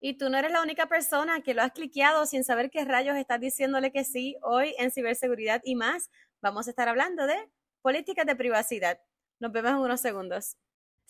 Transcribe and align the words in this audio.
Y 0.00 0.14
tú 0.14 0.30
no 0.30 0.38
eres 0.38 0.52
la 0.52 0.62
única 0.62 0.86
persona 0.86 1.40
que 1.42 1.54
lo 1.54 1.62
has 1.62 1.72
cliqueado 1.72 2.24
sin 2.26 2.44
saber 2.44 2.70
qué 2.70 2.84
rayos 2.84 3.16
estás 3.16 3.40
diciéndole 3.40 3.90
que 3.90 4.04
sí. 4.04 4.36
Hoy 4.42 4.74
en 4.78 4.90
ciberseguridad 4.90 5.60
y 5.64 5.74
más 5.74 6.10
vamos 6.40 6.66
a 6.66 6.70
estar 6.70 6.88
hablando 6.88 7.26
de 7.26 7.34
políticas 7.82 8.26
de 8.26 8.36
privacidad. 8.36 9.00
Nos 9.40 9.52
vemos 9.52 9.72
en 9.72 9.78
unos 9.78 10.00
segundos. 10.00 10.56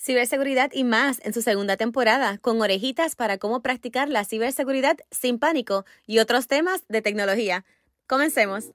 Ciberseguridad 0.00 0.70
y 0.72 0.84
más 0.84 1.20
en 1.24 1.34
su 1.34 1.42
segunda 1.42 1.76
temporada, 1.76 2.38
con 2.38 2.60
orejitas 2.60 3.16
para 3.16 3.36
cómo 3.38 3.62
practicar 3.62 4.08
la 4.08 4.24
ciberseguridad 4.24 4.96
sin 5.10 5.38
pánico 5.38 5.84
y 6.06 6.20
otros 6.20 6.46
temas 6.46 6.86
de 6.88 7.02
tecnología. 7.02 7.64
Comencemos. 8.06 8.70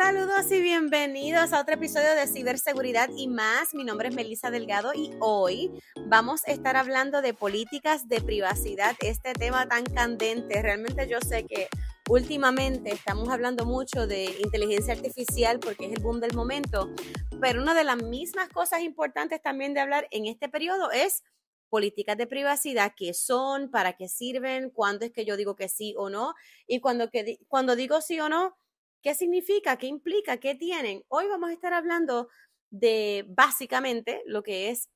Saludos 0.00 0.52
y 0.52 0.62
bienvenidos 0.62 1.52
a 1.52 1.60
otro 1.60 1.74
episodio 1.74 2.14
de 2.14 2.28
Ciberseguridad 2.28 3.10
y 3.16 3.26
más. 3.26 3.74
Mi 3.74 3.82
nombre 3.82 4.10
es 4.10 4.14
Melissa 4.14 4.48
Delgado 4.48 4.94
y 4.94 5.10
hoy 5.18 5.72
vamos 6.06 6.46
a 6.46 6.52
estar 6.52 6.76
hablando 6.76 7.20
de 7.20 7.34
políticas 7.34 8.06
de 8.06 8.20
privacidad, 8.20 8.94
este 9.00 9.32
tema 9.32 9.68
tan 9.68 9.84
candente. 9.84 10.62
Realmente 10.62 11.08
yo 11.08 11.18
sé 11.20 11.46
que 11.46 11.66
últimamente 12.08 12.92
estamos 12.92 13.28
hablando 13.28 13.66
mucho 13.66 14.06
de 14.06 14.26
inteligencia 14.38 14.94
artificial 14.94 15.58
porque 15.58 15.86
es 15.86 15.94
el 15.94 16.00
boom 16.00 16.20
del 16.20 16.32
momento, 16.32 16.94
pero 17.40 17.60
una 17.60 17.74
de 17.74 17.82
las 17.82 18.00
mismas 18.00 18.48
cosas 18.50 18.82
importantes 18.82 19.42
también 19.42 19.74
de 19.74 19.80
hablar 19.80 20.06
en 20.12 20.26
este 20.26 20.48
periodo 20.48 20.92
es 20.92 21.24
políticas 21.70 22.16
de 22.16 22.28
privacidad, 22.28 22.92
qué 22.96 23.14
son, 23.14 23.68
para 23.68 23.94
qué 23.94 24.06
sirven, 24.06 24.70
cuándo 24.70 25.06
es 25.06 25.10
que 25.10 25.24
yo 25.24 25.36
digo 25.36 25.56
que 25.56 25.68
sí 25.68 25.92
o 25.98 26.08
no, 26.08 26.34
y 26.68 26.78
cuando, 26.78 27.10
cuando 27.48 27.74
digo 27.74 28.00
sí 28.00 28.20
o 28.20 28.28
no, 28.28 28.56
¿Qué 29.02 29.14
significa? 29.14 29.76
¿Qué 29.78 29.86
implica? 29.86 30.38
¿Qué 30.38 30.54
tienen? 30.54 31.04
Hoy 31.08 31.28
vamos 31.28 31.50
a 31.50 31.52
estar 31.52 31.72
hablando 31.72 32.28
de 32.70 33.24
básicamente 33.28 34.22
lo 34.26 34.42
que 34.42 34.70
es 34.70 34.90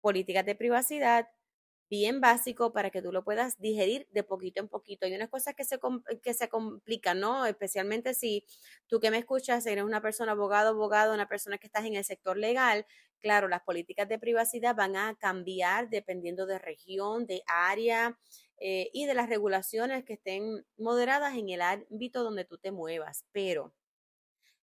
políticas 0.00 0.46
de 0.46 0.54
privacidad, 0.56 1.28
bien 1.90 2.20
básico 2.20 2.72
para 2.72 2.90
que 2.90 3.02
tú 3.02 3.12
lo 3.12 3.24
puedas 3.24 3.58
digerir 3.60 4.08
de 4.12 4.24
poquito 4.24 4.60
en 4.60 4.68
poquito. 4.68 5.06
Hay 5.06 5.14
unas 5.14 5.30
cosas 5.30 5.54
que 5.54 5.64
se, 5.64 5.78
que 6.22 6.34
se 6.34 6.48
complican, 6.48 7.20
¿no? 7.20 7.46
Especialmente 7.46 8.14
si 8.14 8.44
tú 8.88 9.00
que 9.00 9.10
me 9.10 9.18
escuchas 9.18 9.66
eres 9.66 9.84
una 9.84 10.02
persona 10.02 10.32
abogado, 10.32 10.70
abogado, 10.70 11.14
una 11.14 11.28
persona 11.28 11.58
que 11.58 11.66
estás 11.68 11.84
en 11.86 11.96
el 11.96 12.04
sector 12.04 12.36
legal. 12.38 12.86
Claro, 13.20 13.48
las 13.48 13.62
políticas 13.62 14.08
de 14.08 14.18
privacidad 14.18 14.74
van 14.76 14.96
a 14.96 15.16
cambiar 15.16 15.88
dependiendo 15.90 16.46
de 16.46 16.58
región, 16.58 17.26
de 17.26 17.42
área, 17.46 18.18
eh, 18.58 18.90
y 18.92 19.06
de 19.06 19.14
las 19.14 19.28
regulaciones 19.28 20.04
que 20.04 20.14
estén 20.14 20.64
moderadas 20.78 21.36
en 21.36 21.50
el 21.50 21.60
ámbito 21.60 22.24
donde 22.24 22.44
tú 22.44 22.58
te 22.58 22.72
muevas. 22.72 23.24
Pero 23.32 23.74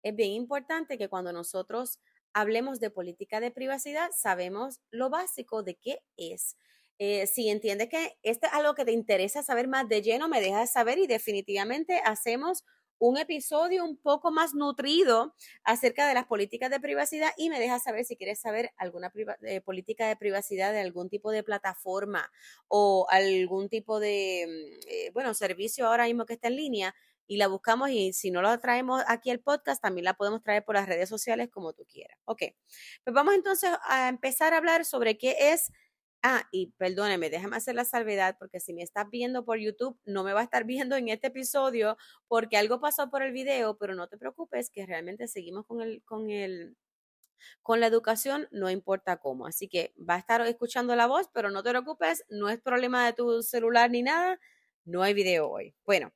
es 0.02 0.14
bien 0.14 0.32
importante 0.32 0.98
que 0.98 1.08
cuando 1.08 1.32
nosotros 1.32 1.98
hablemos 2.32 2.80
de 2.80 2.90
política 2.90 3.40
de 3.40 3.50
privacidad, 3.50 4.10
sabemos 4.16 4.80
lo 4.90 5.10
básico 5.10 5.62
de 5.62 5.76
qué 5.76 6.00
es. 6.16 6.56
Eh, 6.98 7.26
si 7.26 7.48
entiendes 7.48 7.88
que 7.88 8.16
esto 8.22 8.46
es 8.46 8.52
algo 8.52 8.74
que 8.74 8.84
te 8.84 8.92
interesa 8.92 9.42
saber 9.42 9.68
más 9.68 9.88
de 9.88 10.02
lleno, 10.02 10.28
me 10.28 10.40
dejas 10.40 10.72
saber 10.72 10.98
y 10.98 11.06
definitivamente 11.06 12.00
hacemos 12.04 12.64
un 13.08 13.18
episodio 13.18 13.84
un 13.84 13.98
poco 13.98 14.30
más 14.30 14.54
nutrido 14.54 15.34
acerca 15.62 16.08
de 16.08 16.14
las 16.14 16.24
políticas 16.26 16.70
de 16.70 16.80
privacidad 16.80 17.30
y 17.36 17.50
me 17.50 17.60
dejas 17.60 17.82
saber 17.82 18.04
si 18.06 18.16
quieres 18.16 18.40
saber 18.40 18.70
alguna 18.78 19.12
eh, 19.42 19.60
política 19.60 20.08
de 20.08 20.16
privacidad 20.16 20.72
de 20.72 20.80
algún 20.80 21.10
tipo 21.10 21.30
de 21.30 21.42
plataforma 21.42 22.30
o 22.66 23.06
algún 23.10 23.68
tipo 23.68 24.00
de, 24.00 24.46
mm, 24.48 24.88
eh, 24.88 25.10
bueno, 25.12 25.34
servicio 25.34 25.86
ahora 25.86 26.04
mismo 26.06 26.24
que 26.24 26.32
está 26.34 26.48
en 26.48 26.56
línea 26.56 26.94
y 27.26 27.36
la 27.36 27.48
buscamos 27.48 27.90
y 27.90 28.12
si 28.14 28.30
no 28.30 28.40
la 28.40 28.58
traemos 28.58 29.02
aquí 29.06 29.30
al 29.30 29.40
podcast, 29.40 29.82
también 29.82 30.04
la 30.04 30.14
podemos 30.14 30.42
traer 30.42 30.64
por 30.64 30.74
las 30.74 30.86
redes 30.86 31.08
sociales 31.08 31.48
como 31.50 31.72
tú 31.74 31.84
quieras. 31.86 32.18
Ok, 32.24 32.42
pues 33.04 33.14
vamos 33.14 33.34
entonces 33.34 33.70
a 33.86 34.08
empezar 34.08 34.54
a 34.54 34.58
hablar 34.58 34.84
sobre 34.84 35.18
qué 35.18 35.52
es 35.52 35.70
Ah, 36.26 36.48
y 36.52 36.68
perdóneme, 36.78 37.28
déjame 37.28 37.56
hacer 37.56 37.74
la 37.74 37.84
salvedad 37.84 38.36
porque 38.38 38.58
si 38.58 38.72
me 38.72 38.82
estás 38.82 39.10
viendo 39.10 39.44
por 39.44 39.58
YouTube, 39.58 39.98
no 40.06 40.24
me 40.24 40.32
va 40.32 40.40
a 40.40 40.44
estar 40.44 40.64
viendo 40.64 40.96
en 40.96 41.08
este 41.10 41.26
episodio 41.26 41.98
porque 42.28 42.56
algo 42.56 42.80
pasó 42.80 43.10
por 43.10 43.22
el 43.22 43.32
video, 43.32 43.76
pero 43.76 43.94
no 43.94 44.08
te 44.08 44.16
preocupes 44.16 44.70
que 44.70 44.86
realmente 44.86 45.28
seguimos 45.28 45.66
con 45.66 45.82
el, 45.82 46.02
con 46.04 46.30
el, 46.30 46.78
con 47.62 47.80
la 47.80 47.88
educación, 47.88 48.48
no 48.52 48.70
importa 48.70 49.18
cómo. 49.18 49.46
Así 49.46 49.68
que 49.68 49.94
va 49.98 50.14
a 50.16 50.18
estar 50.18 50.40
escuchando 50.46 50.96
la 50.96 51.06
voz, 51.06 51.28
pero 51.34 51.50
no 51.50 51.62
te 51.62 51.70
preocupes, 51.70 52.24
no 52.30 52.48
es 52.50 52.60
problema 52.60 53.06
de 53.06 53.12
tu 53.14 53.42
celular 53.42 53.90
ni 53.90 54.02
nada, 54.02 54.40
no 54.86 55.02
hay 55.02 55.14
video 55.14 55.50
hoy. 55.50 55.74
Bueno, 55.86 56.12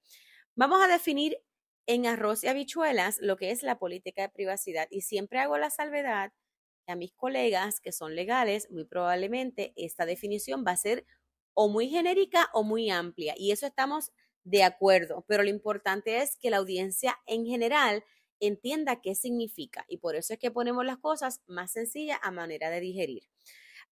vamos 0.56 0.82
a 0.82 0.88
definir 0.88 1.38
en 1.86 2.06
arroz 2.06 2.44
y 2.44 2.48
habichuelas 2.48 3.18
lo 3.20 3.36
que 3.36 3.50
es 3.50 3.62
la 3.62 3.78
política 3.78 4.22
de 4.22 4.30
privacidad 4.30 4.88
y 4.90 5.02
siempre 5.02 5.40
hago 5.40 5.58
la 5.58 5.70
salvedad 5.70 6.32
a 6.92 6.96
mis 6.96 7.12
colegas 7.12 7.80
que 7.80 7.92
son 7.92 8.14
legales, 8.14 8.70
muy 8.70 8.84
probablemente 8.84 9.72
esta 9.76 10.06
definición 10.06 10.64
va 10.66 10.72
a 10.72 10.76
ser 10.76 11.06
o 11.54 11.68
muy 11.68 11.88
genérica 11.88 12.48
o 12.52 12.62
muy 12.62 12.90
amplia. 12.90 13.34
Y 13.36 13.52
eso 13.52 13.66
estamos 13.66 14.12
de 14.44 14.64
acuerdo, 14.64 15.24
pero 15.28 15.42
lo 15.42 15.50
importante 15.50 16.22
es 16.22 16.36
que 16.36 16.50
la 16.50 16.58
audiencia 16.58 17.18
en 17.26 17.44
general 17.46 18.04
entienda 18.40 19.00
qué 19.02 19.14
significa 19.14 19.84
y 19.88 19.98
por 19.98 20.14
eso 20.16 20.32
es 20.32 20.38
que 20.38 20.50
ponemos 20.50 20.86
las 20.86 20.98
cosas 20.98 21.42
más 21.46 21.72
sencillas 21.72 22.18
a 22.22 22.30
manera 22.30 22.70
de 22.70 22.80
digerir. 22.80 23.24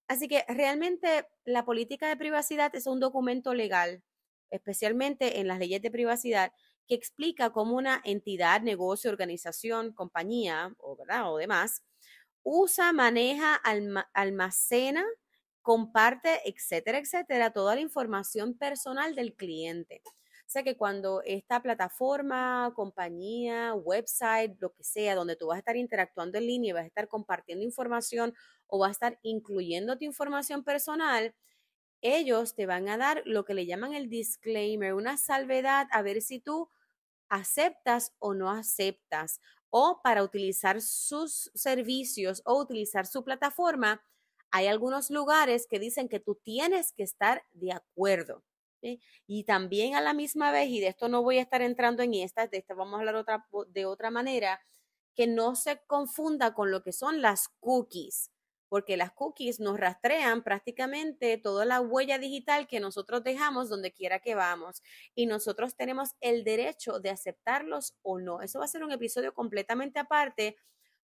Así 0.07 0.27
que 0.27 0.45
realmente 0.47 1.27
la 1.45 1.65
política 1.65 2.07
de 2.07 2.17
privacidad 2.17 2.73
es 2.75 2.87
un 2.87 2.99
documento 2.99 3.53
legal, 3.53 4.03
especialmente 4.49 5.39
en 5.39 5.47
las 5.47 5.59
leyes 5.59 5.81
de 5.81 5.91
privacidad, 5.91 6.53
que 6.87 6.95
explica 6.95 7.51
cómo 7.51 7.75
una 7.75 8.01
entidad, 8.05 8.61
negocio, 8.61 9.11
organización, 9.11 9.93
compañía 9.93 10.73
o, 10.79 10.95
¿verdad? 10.95 11.31
o 11.33 11.37
demás 11.37 11.83
usa, 12.43 12.93
maneja, 12.93 13.55
almacena, 14.13 15.05
comparte, 15.61 16.41
etcétera, 16.49 16.99
etcétera, 16.99 17.51
toda 17.51 17.75
la 17.75 17.81
información 17.81 18.57
personal 18.57 19.15
del 19.15 19.35
cliente. 19.35 20.01
O 20.05 20.49
sea 20.49 20.63
que 20.63 20.77
cuando 20.77 21.21
esta 21.25 21.61
plataforma, 21.61 22.71
compañía, 22.73 23.73
website, 23.75 24.55
lo 24.61 24.71
que 24.73 24.83
sea, 24.83 25.15
donde 25.15 25.35
tú 25.35 25.47
vas 25.47 25.57
a 25.57 25.59
estar 25.59 25.75
interactuando 25.75 26.37
en 26.37 26.47
línea 26.47 26.69
y 26.69 26.73
vas 26.73 26.83
a 26.83 26.87
estar 26.87 27.09
compartiendo 27.09 27.65
información 27.65 28.33
o 28.67 28.79
vas 28.79 28.89
a 28.89 28.91
estar 28.93 29.19
incluyendo 29.23 29.97
tu 29.97 30.05
información 30.05 30.63
personal, 30.63 31.35
ellos 32.01 32.55
te 32.55 32.65
van 32.65 32.89
a 32.89 32.97
dar 32.97 33.23
lo 33.25 33.45
que 33.45 33.53
le 33.53 33.65
llaman 33.65 33.93
el 33.93 34.09
disclaimer, 34.09 34.93
una 34.93 35.17
salvedad 35.17 35.87
a 35.91 36.01
ver 36.01 36.21
si 36.21 36.39
tú 36.39 36.69
aceptas 37.29 38.13
o 38.19 38.33
no 38.33 38.51
aceptas 38.51 39.41
o 39.69 40.01
para 40.03 40.23
utilizar 40.23 40.81
sus 40.81 41.51
servicios 41.53 42.41
o 42.45 42.59
utilizar 42.59 43.05
su 43.05 43.23
plataforma, 43.23 44.01
hay 44.51 44.67
algunos 44.67 45.09
lugares 45.09 45.67
que 45.67 45.79
dicen 45.79 46.07
que 46.09 46.19
tú 46.19 46.35
tienes 46.35 46.93
que 46.93 47.03
estar 47.03 47.43
de 47.51 47.73
acuerdo. 47.73 48.43
Y 49.25 49.43
también 49.43 49.95
a 49.95 50.01
la 50.01 50.13
misma 50.13 50.51
vez, 50.51 50.69
y 50.69 50.79
de 50.79 50.87
esto 50.87 51.09
no 51.09 51.23
voy 51.23 51.39
a 51.39 51.41
estar 51.41 51.61
entrando 51.61 52.03
en 52.03 52.13
esta, 52.13 52.47
de 52.47 52.57
esto 52.57 52.75
vamos 52.75 52.95
a 52.95 52.99
hablar 52.99 53.25
de 53.67 53.85
otra 53.85 54.11
manera, 54.11 54.61
que 55.15 55.27
no 55.27 55.55
se 55.55 55.81
confunda 55.87 56.53
con 56.53 56.71
lo 56.71 56.83
que 56.83 56.93
son 56.93 57.21
las 57.21 57.49
cookies 57.59 58.31
porque 58.69 58.97
las 58.97 59.11
cookies 59.13 59.59
nos 59.59 59.79
rastrean 59.79 60.43
prácticamente 60.43 61.37
toda 61.37 61.65
la 61.65 61.81
huella 61.81 62.17
digital 62.17 62.67
que 62.67 62.79
nosotros 62.79 63.23
dejamos 63.23 63.69
donde 63.69 63.93
quiera 63.93 64.19
que 64.19 64.35
vamos 64.35 64.81
y 65.15 65.25
nosotros 65.25 65.75
tenemos 65.75 66.15
el 66.19 66.43
derecho 66.43 66.99
de 66.99 67.09
aceptarlos 67.09 67.95
o 68.01 68.19
no. 68.19 68.41
Eso 68.41 68.59
va 68.59 68.65
a 68.65 68.69
ser 68.69 68.83
un 68.83 68.91
episodio 68.91 69.33
completamente 69.33 69.99
aparte 69.99 70.57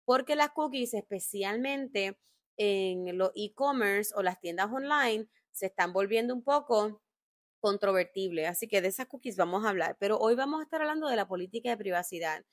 porque 0.05 0.37
las 0.37 0.51
cookies, 0.51 0.95
especialmente 0.95 2.19
en 2.57 3.17
los 3.17 3.31
e-commerce 3.35 4.13
o 4.17 4.23
las 4.23 4.41
tiendas 4.41 4.71
online, 4.73 5.29
se 5.53 5.67
están 5.67 5.93
volviendo 5.93 6.35
un 6.35 6.43
poco 6.43 7.03
controvertible. 7.61 8.47
Así 8.47 8.69
que 8.69 8.83
de 8.83 8.89
esas 8.89 9.07
cookies 9.07 9.37
vamos 9.37 9.65
a 9.65 9.71
hablar, 9.71 9.97
pero 10.01 10.19
hoy 10.19 10.35
vamos 10.35 10.61
a 10.61 10.65
estar 10.65 10.81
hablando 10.81 11.09
de 11.09 11.17
la 11.17 11.29
política 11.29 11.71
de 11.71 11.77
privacidad. 11.77 12.45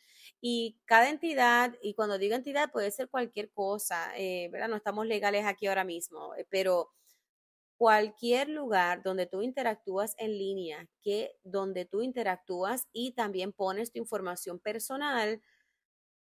Y 0.42 0.80
cada 0.86 1.10
entidad, 1.10 1.76
y 1.82 1.94
cuando 1.96 2.18
digo 2.18 2.36
entidad 2.36 2.72
puede 2.72 2.92
ser 2.92 3.10
cualquier 3.10 3.52
cosa, 3.52 4.12
eh, 4.18 4.50
¿verdad? 4.52 4.70
No 4.70 4.76
estamos 4.76 5.06
legales 5.08 5.46
aquí 5.46 5.68
ahora 5.68 5.84
mismo, 5.84 6.36
eh, 6.36 6.46
pero 6.50 6.92
cualquier 7.78 8.50
lugar 8.50 9.04
donde 9.04 9.28
tú 9.28 9.42
interactúas 9.42 10.16
en 10.18 10.32
línea, 10.38 10.88
que 11.02 11.36
donde 11.44 11.86
tú 11.86 12.02
interactúas 12.02 12.88
y 12.92 13.14
también 13.14 13.54
pones 13.54 13.92
tu 13.92 14.00
información 14.00 14.60
personal, 14.60 15.42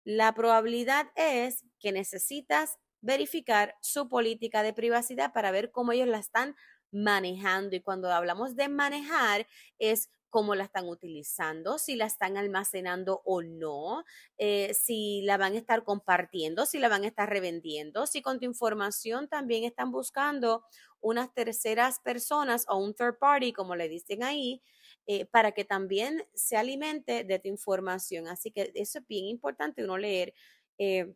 la 0.03 0.33
probabilidad 0.33 1.07
es 1.15 1.63
que 1.79 1.91
necesitas 1.91 2.77
verificar 3.01 3.75
su 3.81 4.09
política 4.09 4.63
de 4.63 4.73
privacidad 4.73 5.33
para 5.33 5.51
ver 5.51 5.71
cómo 5.71 5.91
ellos 5.91 6.07
la 6.07 6.19
están 6.19 6.55
manejando. 6.93 7.75
Y 7.75 7.81
cuando 7.81 8.11
hablamos 8.11 8.55
de 8.55 8.69
manejar 8.69 9.47
es 9.79 10.09
cómo 10.29 10.55
la 10.55 10.63
están 10.63 10.87
utilizando, 10.89 11.77
si 11.77 11.95
la 11.95 12.05
están 12.07 12.37
almacenando 12.37 13.21
o 13.23 13.43
no, 13.43 14.03
eh, 14.39 14.73
si 14.73 15.21
la 15.23 15.37
van 15.37 15.53
a 15.53 15.57
estar 15.59 15.83
compartiendo, 15.83 16.65
si 16.65 16.79
la 16.79 16.89
van 16.89 17.03
a 17.03 17.07
estar 17.07 17.29
revendiendo, 17.29 18.07
si 18.07 18.23
con 18.23 18.39
tu 18.39 18.45
información 18.45 19.27
también 19.27 19.63
están 19.63 19.91
buscando 19.91 20.63
unas 21.01 21.31
terceras 21.35 21.99
personas 21.99 22.65
o 22.67 22.77
un 22.77 22.95
third 22.95 23.19
party, 23.19 23.53
como 23.53 23.75
le 23.75 23.89
dicen 23.89 24.23
ahí, 24.23 24.63
eh, 25.05 25.25
para 25.25 25.51
que 25.51 25.65
también 25.65 26.25
se 26.33 26.57
alimente 26.57 27.23
de 27.23 27.39
tu 27.39 27.49
información. 27.49 28.27
Así 28.27 28.51
que 28.51 28.71
eso 28.75 28.99
es 28.99 29.07
bien 29.07 29.25
importante 29.25 29.83
uno 29.83 29.97
leer. 29.97 30.33
Eh, 30.79 31.13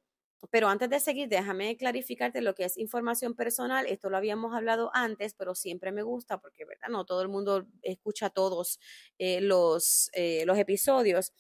pero 0.51 0.68
antes 0.69 0.89
de 0.89 1.00
seguir, 1.00 1.30
déjame 1.30 1.78
clarificarte 1.78 2.42
lo 2.42 2.56
que 2.56 2.66
es 2.66 2.78
información 2.78 3.34
personal. 3.36 3.86
Esto 3.88 4.10
lo 4.10 4.18
habíamos 4.18 4.54
hablado 4.56 4.92
antes, 4.94 5.34
pero 5.34 5.56
siempre 5.56 5.92
me 5.92 6.04
gusta 6.04 6.39
porque, 6.39 6.66
¿verdad? 6.66 6.89
No 6.89 7.06
todo 7.06 7.22
el 7.22 7.30
mundo 7.30 7.68
escucha 7.81 8.30
todos 8.30 8.80
eh, 9.18 9.42
los, 9.42 10.10
eh, 10.13 10.44
los 10.45 10.57
episodios. 10.57 11.34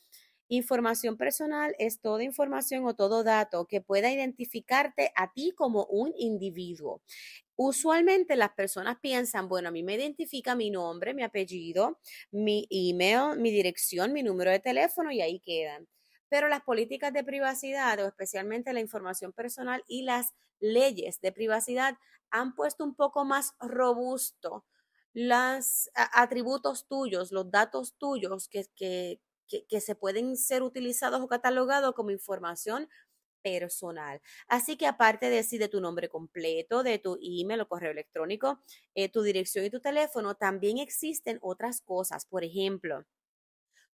Información 0.49 1.17
personal 1.17 1.75
es 1.77 1.99
toda 1.99 2.23
información 2.23 2.85
o 2.85 2.95
todo 2.95 3.23
dato 3.23 3.65
que 3.67 3.81
pueda 3.81 4.11
identificarte 4.11 5.11
a 5.15 5.33
ti 5.33 5.51
como 5.55 5.85
un 5.87 6.13
individuo. 6.17 7.01
Usualmente 7.57 8.35
las 8.37 8.51
personas 8.53 8.97
piensan, 9.01 9.49
bueno, 9.49 9.69
a 9.69 9.71
mí 9.71 9.83
me 9.83 9.95
identifica 9.95 10.55
mi 10.55 10.69
nombre, 10.69 11.13
mi 11.13 11.23
apellido, 11.23 11.99
mi 12.31 12.67
email, 12.71 13.37
mi 13.39 13.51
dirección, 13.51 14.13
mi 14.13 14.23
número 14.23 14.51
de 14.51 14.59
teléfono 14.59 15.11
y 15.11 15.21
ahí 15.21 15.39
quedan. 15.41 15.87
Pero 16.29 16.47
las 16.47 16.61
políticas 16.61 17.13
de 17.13 17.23
privacidad 17.23 17.99
o 17.99 18.07
especialmente 18.07 18.73
la 18.73 18.79
información 18.79 19.33
personal 19.33 19.83
y 19.87 20.03
las 20.03 20.33
leyes 20.59 21.21
de 21.21 21.31
privacidad 21.31 21.97
han 22.29 22.55
puesto 22.55 22.83
un 22.83 22.95
poco 22.95 23.25
más 23.25 23.53
robusto 23.59 24.65
los 25.13 25.89
atributos 25.95 26.87
tuyos, 26.87 27.31
los 27.31 27.49
datos 27.49 27.95
tuyos 27.97 28.47
que, 28.49 28.65
que, 28.75 29.19
que, 29.47 29.81
se 29.81 29.95
pueden 29.95 30.37
ser 30.37 30.61
utilizados 30.61 31.21
o 31.21 31.27
catalogados 31.27 31.95
como 31.95 32.11
información 32.11 32.87
personal. 33.41 34.21
Así 34.47 34.77
que 34.77 34.85
aparte 34.85 35.29
de 35.29 35.37
decir 35.37 35.59
de 35.59 35.69
tu 35.69 35.81
nombre 35.81 36.09
completo, 36.09 36.83
de 36.83 36.99
tu 36.99 37.17
email 37.21 37.61
o 37.61 37.67
correo 37.67 37.91
electrónico, 37.91 38.59
eh, 38.93 39.09
tu 39.09 39.21
dirección 39.23 39.65
y 39.65 39.69
tu 39.69 39.79
teléfono, 39.79 40.35
también 40.35 40.77
existen 40.77 41.39
otras 41.41 41.81
cosas. 41.81 42.25
Por 42.25 42.43
ejemplo, 42.43 43.05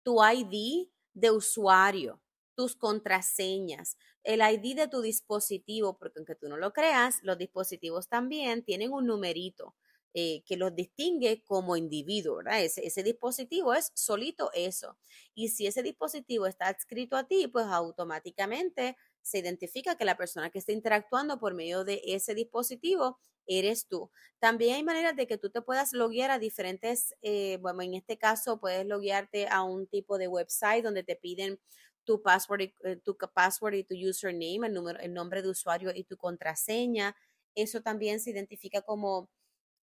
tu 0.02 0.18
ID 0.24 0.88
de 1.20 1.30
usuario, 1.30 2.20
tus 2.54 2.76
contraseñas, 2.76 3.96
el 4.22 4.40
ID 4.40 4.76
de 4.76 4.88
tu 4.88 5.00
dispositivo, 5.00 5.96
porque 5.98 6.18
aunque 6.18 6.34
tú 6.34 6.48
no 6.48 6.56
lo 6.56 6.72
creas, 6.72 7.20
los 7.22 7.38
dispositivos 7.38 8.08
también 8.08 8.64
tienen 8.64 8.92
un 8.92 9.06
numerito. 9.06 9.74
Eh, 10.12 10.42
que 10.44 10.56
los 10.56 10.74
distingue 10.74 11.44
como 11.44 11.76
individuo, 11.76 12.38
¿verdad? 12.38 12.64
Ese, 12.64 12.84
ese, 12.84 13.04
dispositivo 13.04 13.74
es 13.74 13.92
solito 13.94 14.50
eso. 14.54 14.98
Y 15.36 15.50
si 15.50 15.68
ese 15.68 15.84
dispositivo 15.84 16.46
está 16.46 16.66
adscrito 16.66 17.16
a 17.16 17.28
ti, 17.28 17.46
pues 17.46 17.66
automáticamente 17.66 18.96
se 19.22 19.38
identifica 19.38 19.96
que 19.96 20.04
la 20.04 20.16
persona 20.16 20.50
que 20.50 20.58
está 20.58 20.72
interactuando 20.72 21.38
por 21.38 21.54
medio 21.54 21.84
de 21.84 22.02
ese 22.04 22.34
dispositivo 22.34 23.20
eres 23.50 23.86
tú. 23.88 24.10
También 24.38 24.76
hay 24.76 24.82
maneras 24.84 25.16
de 25.16 25.26
que 25.26 25.38
tú 25.38 25.50
te 25.50 25.60
puedas 25.62 25.92
loguear 25.92 26.30
a 26.30 26.38
diferentes, 26.38 27.14
eh, 27.22 27.58
bueno, 27.60 27.82
en 27.82 27.94
este 27.94 28.16
caso 28.16 28.60
puedes 28.60 28.86
loguearte 28.86 29.48
a 29.48 29.62
un 29.62 29.86
tipo 29.86 30.18
de 30.18 30.28
website 30.28 30.84
donde 30.84 31.02
te 31.02 31.16
piden 31.16 31.60
tu 32.04 32.22
password, 32.22 32.60
y, 32.62 32.74
eh, 32.84 32.96
tu 32.96 33.16
password 33.16 33.74
y 33.74 33.84
tu 33.84 33.94
username, 33.94 34.66
el, 34.68 34.72
número, 34.74 34.98
el 35.00 35.12
nombre 35.12 35.42
de 35.42 35.50
usuario 35.50 35.92
y 35.94 36.04
tu 36.04 36.16
contraseña. 36.16 37.16
Eso 37.54 37.82
también 37.82 38.20
se 38.20 38.30
identifica 38.30 38.82
como 38.82 39.28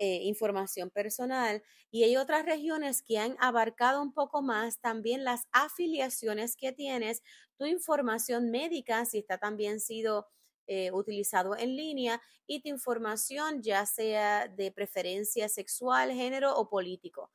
eh, 0.01 0.23
información 0.25 0.91
personal 0.91 1.63
y 1.91 2.03
hay 2.05 2.17
otras 2.17 2.45
regiones 2.45 3.01
que 3.03 3.19
han 3.19 3.37
abarcado 3.39 4.03
un 4.03 4.13
poco 4.13 4.43
más 4.43 4.81
también 4.81 5.23
las 5.25 5.47
afiliaciones 5.53 6.57
que 6.57 6.73
tienes, 6.73 7.23
tu 7.59 7.67
información 7.67 8.51
médica, 8.51 9.05
si 9.07 9.19
está 9.19 9.39
también 9.39 9.79
sido 9.81 10.27
eh, 10.67 10.91
utilizado 10.93 11.57
en 11.57 11.77
línea 11.77 12.21
y 12.47 12.61
tu 12.61 12.69
información 12.69 13.63
ya 13.63 13.87
sea 13.87 14.49
de 14.49 14.73
preferencia 14.73 15.49
sexual, 15.49 16.13
género 16.13 16.57
o 16.57 16.69
político. 16.69 17.31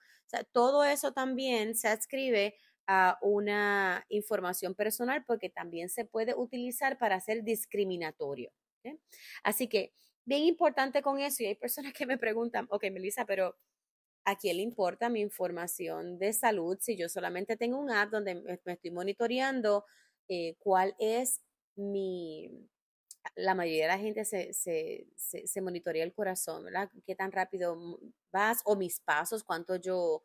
Todo 0.52 0.84
eso 0.84 1.12
también 1.12 1.76
se 1.76 1.88
adscribe 1.88 2.56
a 2.88 3.18
una 3.22 4.06
información 4.10 4.74
personal 4.74 5.24
porque 5.26 5.50
también 5.50 5.90
se 5.90 6.06
puede 6.06 6.34
utilizar 6.34 6.98
para 6.98 7.20
ser 7.20 7.44
discriminatorio. 7.44 8.52
Así 9.44 9.68
que 9.68 9.94
bien 10.25 10.44
importante 10.44 11.02
con 11.02 11.20
eso 11.20 11.44
y 11.44 11.48
hay 11.48 11.56
personas 11.56 11.94
que 11.94 12.06
me 12.06 12.18
preguntan, 12.18 12.68
ok, 12.70 12.86
Melissa, 12.92 13.25
pero 13.25 13.58
¿a 14.25 14.36
quién 14.38 14.58
le 14.58 14.64
importa 14.64 15.10
mi 15.10 15.22
información 15.22 16.18
de 16.18 16.34
salud 16.34 16.78
si 16.80 16.98
yo 16.98 17.10
solamente 17.10 17.58
tengo 17.58 17.80
un 17.80 17.92
app 17.92 18.12
donde 18.12 18.36
me, 18.36 18.60
estoy 18.74 18.92
monitoreando 18.92 19.86
eh, 20.28 20.56
cuál 20.60 20.96
es 21.00 21.42
mi... 21.75 22.50
La 23.36 23.56
mayoría 23.56 23.83
de 23.83 23.88
la 23.89 24.00
gente 24.00 24.25
se, 24.25 24.54
se, 24.54 25.07
se, 25.16 25.62
monitorea 25.62 26.04
el 26.04 26.13
corazón, 26.13 26.66
¿verdad? 26.66 26.89
¿Qué 27.06 27.16
tan 27.16 27.31
rápido 27.31 28.00
vas? 28.31 28.62
O 28.66 28.75
mis 28.75 29.00
pasos, 29.01 29.44
cuánto 29.44 29.75
yo, 29.75 30.24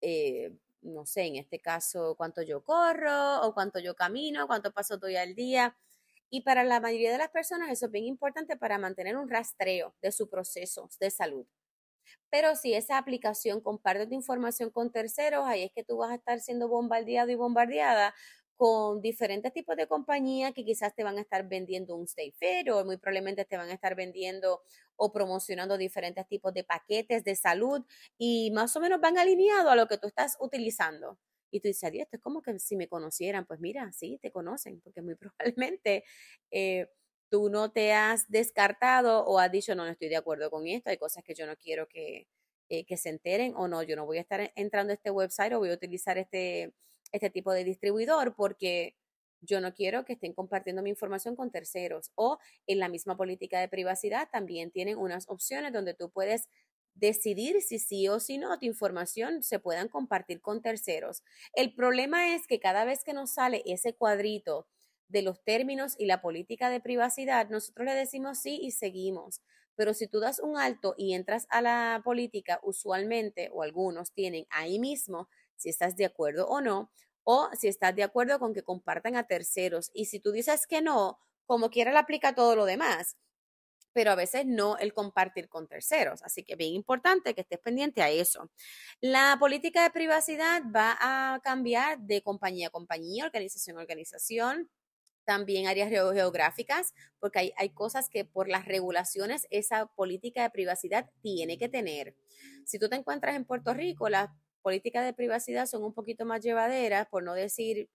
eh, 0.00 0.52
no 0.82 1.06
sé, 1.06 1.22
en 1.22 1.36
este 1.36 1.60
caso, 1.60 2.14
cuánto 2.16 2.42
yo 2.42 2.62
corro 2.62 3.42
o 3.42 3.54
cuánto 3.54 3.78
yo 3.78 3.94
camino, 3.94 4.46
cuántos 4.46 4.72
pasos 4.72 5.00
doy 5.00 5.16
al 5.16 5.34
día. 5.34 5.76
Y 6.30 6.42
para 6.42 6.64
la 6.64 6.80
mayoría 6.80 7.12
de 7.12 7.18
las 7.18 7.30
personas 7.30 7.70
eso 7.70 7.86
es 7.86 7.92
bien 7.92 8.04
importante 8.04 8.56
para 8.56 8.78
mantener 8.78 9.16
un 9.16 9.28
rastreo 9.28 9.94
de 10.02 10.12
su 10.12 10.28
proceso 10.28 10.88
de 11.00 11.10
salud. 11.10 11.46
Pero 12.30 12.56
si 12.56 12.74
esa 12.74 12.98
aplicación 12.98 13.60
comparte 13.60 14.06
tu 14.06 14.14
información 14.14 14.70
con 14.70 14.92
terceros, 14.92 15.46
ahí 15.46 15.64
es 15.64 15.72
que 15.72 15.84
tú 15.84 15.98
vas 15.98 16.10
a 16.10 16.16
estar 16.16 16.40
siendo 16.40 16.68
bombardeado 16.68 17.30
y 17.30 17.34
bombardeada 17.34 18.14
con 18.58 19.00
diferentes 19.00 19.52
tipos 19.52 19.76
de 19.76 19.86
compañías 19.86 20.52
que 20.52 20.64
quizás 20.64 20.92
te 20.92 21.04
van 21.04 21.16
a 21.16 21.20
estar 21.20 21.48
vendiendo 21.48 21.94
un 21.94 22.04
stay 22.06 22.32
fair 22.32 22.72
o 22.72 22.84
muy 22.84 22.96
probablemente 22.96 23.44
te 23.44 23.56
van 23.56 23.70
a 23.70 23.72
estar 23.72 23.94
vendiendo 23.94 24.62
o 24.96 25.12
promocionando 25.12 25.78
diferentes 25.78 26.26
tipos 26.26 26.52
de 26.52 26.64
paquetes 26.64 27.22
de 27.22 27.36
salud 27.36 27.84
y 28.18 28.50
más 28.50 28.74
o 28.74 28.80
menos 28.80 29.00
van 29.00 29.16
alineados 29.16 29.70
a 29.70 29.76
lo 29.76 29.86
que 29.86 29.96
tú 29.96 30.08
estás 30.08 30.36
utilizando. 30.40 31.20
Y 31.52 31.60
tú 31.60 31.68
dices, 31.68 31.84
adiós, 31.84 32.02
esto 32.02 32.16
es 32.16 32.22
como 32.22 32.42
que 32.42 32.58
si 32.58 32.76
me 32.76 32.88
conocieran, 32.88 33.46
pues 33.46 33.60
mira, 33.60 33.92
sí, 33.92 34.18
te 34.20 34.32
conocen, 34.32 34.80
porque 34.80 35.02
muy 35.02 35.14
probablemente 35.14 36.02
eh, 36.50 36.88
tú 37.30 37.50
no 37.50 37.70
te 37.70 37.92
has 37.92 38.28
descartado 38.28 39.24
o 39.24 39.38
has 39.38 39.52
dicho, 39.52 39.76
no, 39.76 39.84
no 39.84 39.92
estoy 39.92 40.08
de 40.08 40.16
acuerdo 40.16 40.50
con 40.50 40.66
esto, 40.66 40.90
hay 40.90 40.98
cosas 40.98 41.22
que 41.22 41.34
yo 41.34 41.46
no 41.46 41.56
quiero 41.56 41.86
que, 41.86 42.26
eh, 42.68 42.84
que 42.84 42.96
se 42.96 43.10
enteren 43.10 43.54
o 43.56 43.68
no, 43.68 43.84
yo 43.84 43.94
no 43.94 44.04
voy 44.04 44.18
a 44.18 44.22
estar 44.22 44.52
entrando 44.56 44.90
a 44.92 44.94
este 44.94 45.12
website 45.12 45.52
o 45.52 45.60
voy 45.60 45.70
a 45.70 45.74
utilizar 45.74 46.18
este, 46.18 46.74
este 47.12 47.30
tipo 47.30 47.52
de 47.52 47.64
distribuidor 47.64 48.34
porque 48.34 48.96
yo 49.40 49.60
no 49.60 49.74
quiero 49.74 50.04
que 50.04 50.14
estén 50.14 50.32
compartiendo 50.32 50.82
mi 50.82 50.90
información 50.90 51.36
con 51.36 51.50
terceros. 51.50 52.10
O 52.14 52.38
en 52.66 52.78
la 52.78 52.88
misma 52.88 53.16
política 53.16 53.60
de 53.60 53.68
privacidad 53.68 54.28
también 54.30 54.70
tienen 54.70 54.98
unas 54.98 55.28
opciones 55.28 55.72
donde 55.72 55.94
tú 55.94 56.10
puedes 56.10 56.48
decidir 56.94 57.62
si 57.62 57.78
sí 57.78 58.08
o 58.08 58.18
si 58.18 58.38
no 58.38 58.58
tu 58.58 58.66
información 58.66 59.42
se 59.42 59.60
puedan 59.60 59.88
compartir 59.88 60.40
con 60.40 60.62
terceros. 60.62 61.22
El 61.54 61.74
problema 61.74 62.34
es 62.34 62.46
que 62.46 62.58
cada 62.58 62.84
vez 62.84 63.04
que 63.04 63.12
nos 63.12 63.32
sale 63.34 63.62
ese 63.66 63.94
cuadrito 63.94 64.66
de 65.08 65.22
los 65.22 65.42
términos 65.44 65.94
y 65.98 66.06
la 66.06 66.20
política 66.20 66.70
de 66.70 66.80
privacidad, 66.80 67.48
nosotros 67.48 67.86
le 67.86 67.94
decimos 67.94 68.38
sí 68.38 68.58
y 68.60 68.72
seguimos. 68.72 69.42
Pero 69.76 69.94
si 69.94 70.08
tú 70.08 70.18
das 70.18 70.40
un 70.40 70.58
alto 70.58 70.94
y 70.98 71.14
entras 71.14 71.46
a 71.50 71.62
la 71.62 72.02
política, 72.04 72.58
usualmente, 72.64 73.48
o 73.52 73.62
algunos 73.62 74.12
tienen 74.12 74.44
ahí 74.50 74.80
mismo 74.80 75.28
si 75.58 75.68
estás 75.68 75.96
de 75.96 76.06
acuerdo 76.06 76.46
o 76.48 76.62
no, 76.62 76.90
o 77.24 77.50
si 77.58 77.68
estás 77.68 77.94
de 77.94 78.04
acuerdo 78.04 78.38
con 78.38 78.54
que 78.54 78.62
compartan 78.62 79.16
a 79.16 79.26
terceros. 79.26 79.90
Y 79.92 80.06
si 80.06 80.20
tú 80.20 80.32
dices 80.32 80.66
que 80.66 80.80
no, 80.80 81.18
como 81.44 81.68
quiera 81.68 81.92
le 81.92 81.98
aplica 81.98 82.34
todo 82.34 82.56
lo 82.56 82.64
demás 82.64 83.18
pero 83.98 84.12
a 84.12 84.14
veces 84.14 84.46
no 84.46 84.78
el 84.78 84.92
compartir 84.92 85.48
con 85.48 85.66
terceros. 85.66 86.22
Así 86.22 86.44
que 86.44 86.54
bien 86.54 86.72
importante 86.72 87.34
que 87.34 87.40
estés 87.40 87.58
pendiente 87.58 88.00
a 88.00 88.10
eso. 88.10 88.48
La 89.00 89.36
política 89.40 89.82
de 89.82 89.90
privacidad 89.90 90.62
va 90.72 90.96
a 91.00 91.40
cambiar 91.40 91.98
de 91.98 92.22
compañía 92.22 92.68
a 92.68 92.70
compañía, 92.70 93.24
organización 93.24 93.76
a 93.76 93.80
organización, 93.80 94.70
también 95.24 95.66
áreas 95.66 95.90
geográficas, 95.90 96.94
porque 97.18 97.40
hay, 97.40 97.52
hay, 97.56 97.70
cosas 97.70 98.08
que 98.08 98.24
por 98.24 98.48
las 98.48 98.66
regulaciones 98.66 99.48
esa 99.50 99.86
política 99.86 100.42
de 100.44 100.50
privacidad 100.50 101.10
tiene 101.20 101.58
que 101.58 101.68
tener. 101.68 102.14
Si 102.64 102.78
tú 102.78 102.88
te 102.88 102.94
encuentras 102.94 103.34
en 103.34 103.44
Puerto 103.44 103.74
Rico, 103.74 104.08
las 104.08 104.30
políticas 104.58 105.04
de 105.04 105.12
privacidad 105.12 105.66
son 105.66 105.84
un 105.84 105.94
poquito 105.94 106.24
más 106.24 106.42
llevaderas, 106.42 107.06
por 107.08 107.22
no 107.22 107.34
decir 107.34 107.88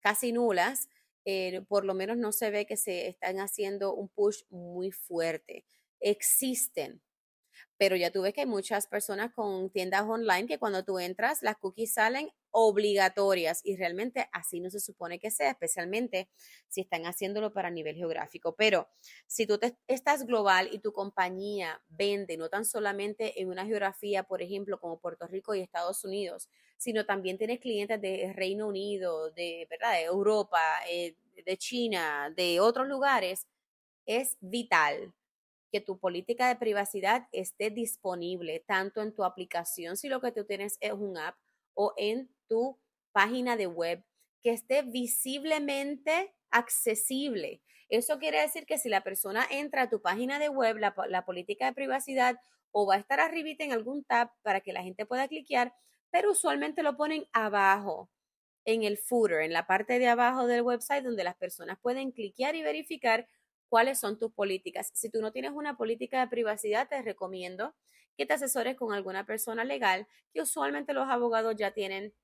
casi 0.00 0.32
nulas, 0.32 0.88
eh, 1.24 1.62
por 1.68 1.84
lo 1.84 1.94
menos 1.94 2.16
no 2.16 2.32
se 2.32 2.50
ve 2.50 2.66
que 2.66 2.76
se 2.76 3.08
están 3.08 3.38
haciendo 3.40 3.94
un 3.94 4.08
push 4.08 4.44
muy 4.50 4.90
fuerte. 4.90 5.64
Existen, 6.00 7.02
pero 7.78 7.94
ya 7.94 8.10
tú 8.10 8.22
ves 8.22 8.34
que 8.34 8.40
hay 8.40 8.46
muchas 8.46 8.88
personas 8.88 9.32
con 9.32 9.70
tiendas 9.70 10.02
online 10.02 10.48
que 10.48 10.58
cuando 10.58 10.84
tú 10.84 10.98
entras, 10.98 11.42
las 11.42 11.56
cookies 11.56 11.94
salen 11.94 12.30
obligatorias 12.50 13.60
y 13.64 13.76
realmente 13.76 14.28
así 14.32 14.58
no 14.58 14.68
se 14.68 14.80
supone 14.80 15.20
que 15.20 15.30
sea, 15.30 15.50
especialmente 15.50 16.28
si 16.66 16.80
están 16.80 17.06
haciéndolo 17.06 17.52
para 17.52 17.70
nivel 17.70 17.94
geográfico. 17.94 18.56
Pero 18.56 18.88
si 19.28 19.46
tú 19.46 19.60
estás 19.86 20.26
global 20.26 20.68
y 20.72 20.80
tu 20.80 20.92
compañía 20.92 21.80
vende 21.88 22.36
no 22.36 22.48
tan 22.48 22.64
solamente 22.64 23.40
en 23.40 23.48
una 23.48 23.64
geografía, 23.64 24.24
por 24.24 24.42
ejemplo, 24.42 24.80
como 24.80 24.98
Puerto 24.98 25.28
Rico 25.28 25.54
y 25.54 25.60
Estados 25.60 26.04
Unidos, 26.04 26.48
sino 26.76 27.06
también 27.06 27.38
tienes 27.38 27.60
clientes 27.60 28.00
de 28.00 28.32
Reino 28.34 28.66
Unido, 28.66 29.30
de, 29.30 29.68
¿verdad? 29.70 29.92
de 29.92 30.02
Europa, 30.04 30.60
eh, 30.90 31.14
de 31.44 31.56
China, 31.56 32.32
de 32.36 32.58
otros 32.58 32.88
lugares, 32.88 33.46
es 34.04 34.36
vital 34.40 35.14
que 35.70 35.80
tu 35.80 35.98
política 35.98 36.48
de 36.48 36.56
privacidad 36.56 37.28
esté 37.32 37.70
disponible 37.70 38.64
tanto 38.66 39.02
en 39.02 39.14
tu 39.14 39.24
aplicación, 39.24 39.96
si 39.96 40.08
lo 40.08 40.20
que 40.20 40.32
tú 40.32 40.44
tienes 40.44 40.76
es 40.80 40.92
un 40.92 41.18
app, 41.18 41.36
o 41.74 41.94
en 41.96 42.30
tu 42.48 42.78
página 43.12 43.56
de 43.56 43.66
web, 43.66 44.04
que 44.42 44.50
esté 44.50 44.82
visiblemente 44.82 46.34
accesible. 46.50 47.62
Eso 47.88 48.18
quiere 48.18 48.40
decir 48.40 48.66
que 48.66 48.78
si 48.78 48.88
la 48.88 49.02
persona 49.02 49.46
entra 49.50 49.82
a 49.82 49.90
tu 49.90 50.00
página 50.02 50.38
de 50.38 50.48
web, 50.48 50.76
la, 50.76 51.24
política 51.24 51.66
de 51.66 51.72
privacidad 51.72 52.36
o 52.70 52.86
va 52.86 52.96
a 52.96 52.98
estar 52.98 53.20
arribita 53.20 53.64
en 53.64 53.72
algún 53.72 54.04
tab 54.04 54.30
para 54.42 54.60
que 54.60 54.72
la 54.72 54.82
gente 54.82 55.06
pueda 55.06 55.28
cliquear, 55.28 55.74
pero 56.10 56.32
usualmente 56.32 56.82
lo 56.82 56.96
ponen 56.96 57.26
abajo, 57.32 58.10
en 58.64 58.84
el 58.84 58.98
footer, 58.98 59.40
en 59.40 59.54
la 59.54 59.66
parte 59.66 59.98
de 59.98 60.08
abajo 60.08 60.46
del 60.46 60.60
website 60.60 61.02
donde 61.02 61.24
las 61.24 61.36
personas 61.36 61.78
pueden 61.80 62.12
cliquear 62.12 62.54
y 62.54 62.62
verificar 62.62 63.26
cuáles 63.68 63.98
son 63.98 64.18
tus 64.18 64.32
políticas. 64.32 64.90
Si 64.94 65.10
tú 65.10 65.20
no 65.20 65.32
tienes 65.32 65.52
una 65.52 65.76
política 65.76 66.20
de 66.20 66.28
privacidad, 66.28 66.88
te 66.88 67.02
recomiendo 67.02 67.74
que 68.16 68.26
te 68.26 68.34
asesores 68.34 68.76
con 68.76 68.92
alguna 68.92 69.26
persona 69.26 69.64
legal, 69.64 70.06
que 70.32 70.42
usualmente 70.42 70.92
los 70.92 71.08
abogados 71.08 71.54
ya 71.56 71.72
tienen 71.72 72.14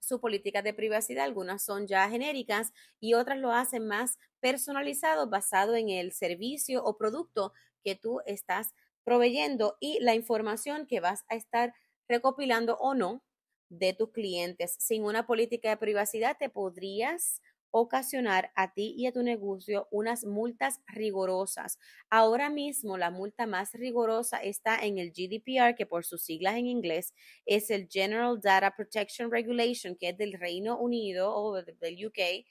su 0.00 0.20
política 0.20 0.62
de 0.62 0.74
privacidad, 0.74 1.24
algunas 1.24 1.64
son 1.64 1.86
ya 1.86 2.08
genéricas 2.08 2.72
y 3.00 3.14
otras 3.14 3.38
lo 3.38 3.52
hacen 3.52 3.86
más 3.86 4.18
personalizado 4.40 5.28
basado 5.28 5.74
en 5.74 5.88
el 5.88 6.12
servicio 6.12 6.84
o 6.84 6.96
producto 6.96 7.52
que 7.82 7.96
tú 7.96 8.20
estás 8.26 8.74
proveyendo 9.04 9.76
y 9.80 9.98
la 10.00 10.14
información 10.14 10.86
que 10.86 11.00
vas 11.00 11.24
a 11.28 11.34
estar 11.34 11.74
recopilando 12.08 12.76
o 12.78 12.94
no 12.94 13.24
de 13.68 13.92
tus 13.92 14.10
clientes. 14.10 14.76
Sin 14.78 15.04
una 15.04 15.26
política 15.26 15.70
de 15.70 15.76
privacidad 15.76 16.36
te 16.38 16.48
podrías 16.48 17.42
ocasionar 17.70 18.50
a 18.54 18.72
ti 18.72 18.94
y 18.96 19.06
a 19.06 19.12
tu 19.12 19.22
negocio 19.22 19.88
unas 19.90 20.24
multas 20.24 20.80
rigurosas. 20.86 21.78
Ahora 22.10 22.50
mismo 22.50 22.96
la 22.96 23.10
multa 23.10 23.46
más 23.46 23.72
rigurosa 23.74 24.38
está 24.38 24.84
en 24.84 24.98
el 24.98 25.12
GDPR, 25.12 25.74
que 25.74 25.86
por 25.86 26.04
sus 26.04 26.22
siglas 26.22 26.56
en 26.56 26.66
inglés 26.66 27.14
es 27.46 27.70
el 27.70 27.88
General 27.88 28.40
Data 28.40 28.74
Protection 28.74 29.30
Regulation, 29.30 29.96
que 29.96 30.10
es 30.10 30.18
del 30.18 30.32
Reino 30.34 30.78
Unido 30.78 31.34
o 31.34 31.62
del 31.62 32.06
UK, 32.06 32.46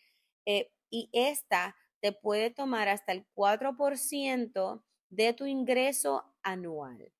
eh, 0.45 0.71
y 0.89 1.09
esta 1.11 1.75
te 1.99 2.11
puede 2.11 2.51
tomar 2.51 2.87
hasta 2.87 3.11
el 3.11 3.25
4% 3.33 4.83
de 5.09 5.33
tu 5.33 5.45
ingreso 5.45 6.23
anual. 6.43 7.11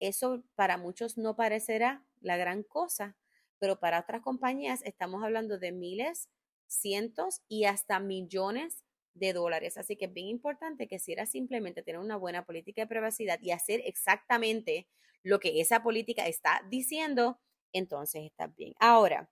Eso 0.00 0.42
para 0.54 0.78
muchos 0.78 1.18
no 1.18 1.36
parecerá 1.36 2.04
la 2.20 2.36
gran 2.36 2.62
cosa, 2.62 3.16
pero 3.58 3.78
para 3.78 4.00
otras 4.00 4.22
compañías 4.22 4.82
estamos 4.84 5.22
hablando 5.22 5.58
de 5.58 5.72
miles, 5.72 6.28
cientos 6.70 7.42
y 7.48 7.64
hasta 7.64 8.00
millones 8.00 8.84
de 9.14 9.32
dólares. 9.32 9.76
Así 9.76 9.96
que 9.96 10.06
es 10.06 10.12
bien 10.12 10.28
importante 10.28 10.88
que 10.88 10.98
si 10.98 11.12
era 11.12 11.26
simplemente 11.26 11.82
tener 11.82 12.00
una 12.00 12.16
buena 12.16 12.44
política 12.44 12.82
de 12.82 12.88
privacidad 12.88 13.40
y 13.42 13.50
hacer 13.50 13.82
exactamente 13.84 14.88
lo 15.22 15.40
que 15.40 15.60
esa 15.60 15.82
política 15.82 16.26
está 16.26 16.62
diciendo, 16.68 17.40
entonces 17.72 18.22
está 18.24 18.46
bien. 18.46 18.74
Ahora, 18.78 19.30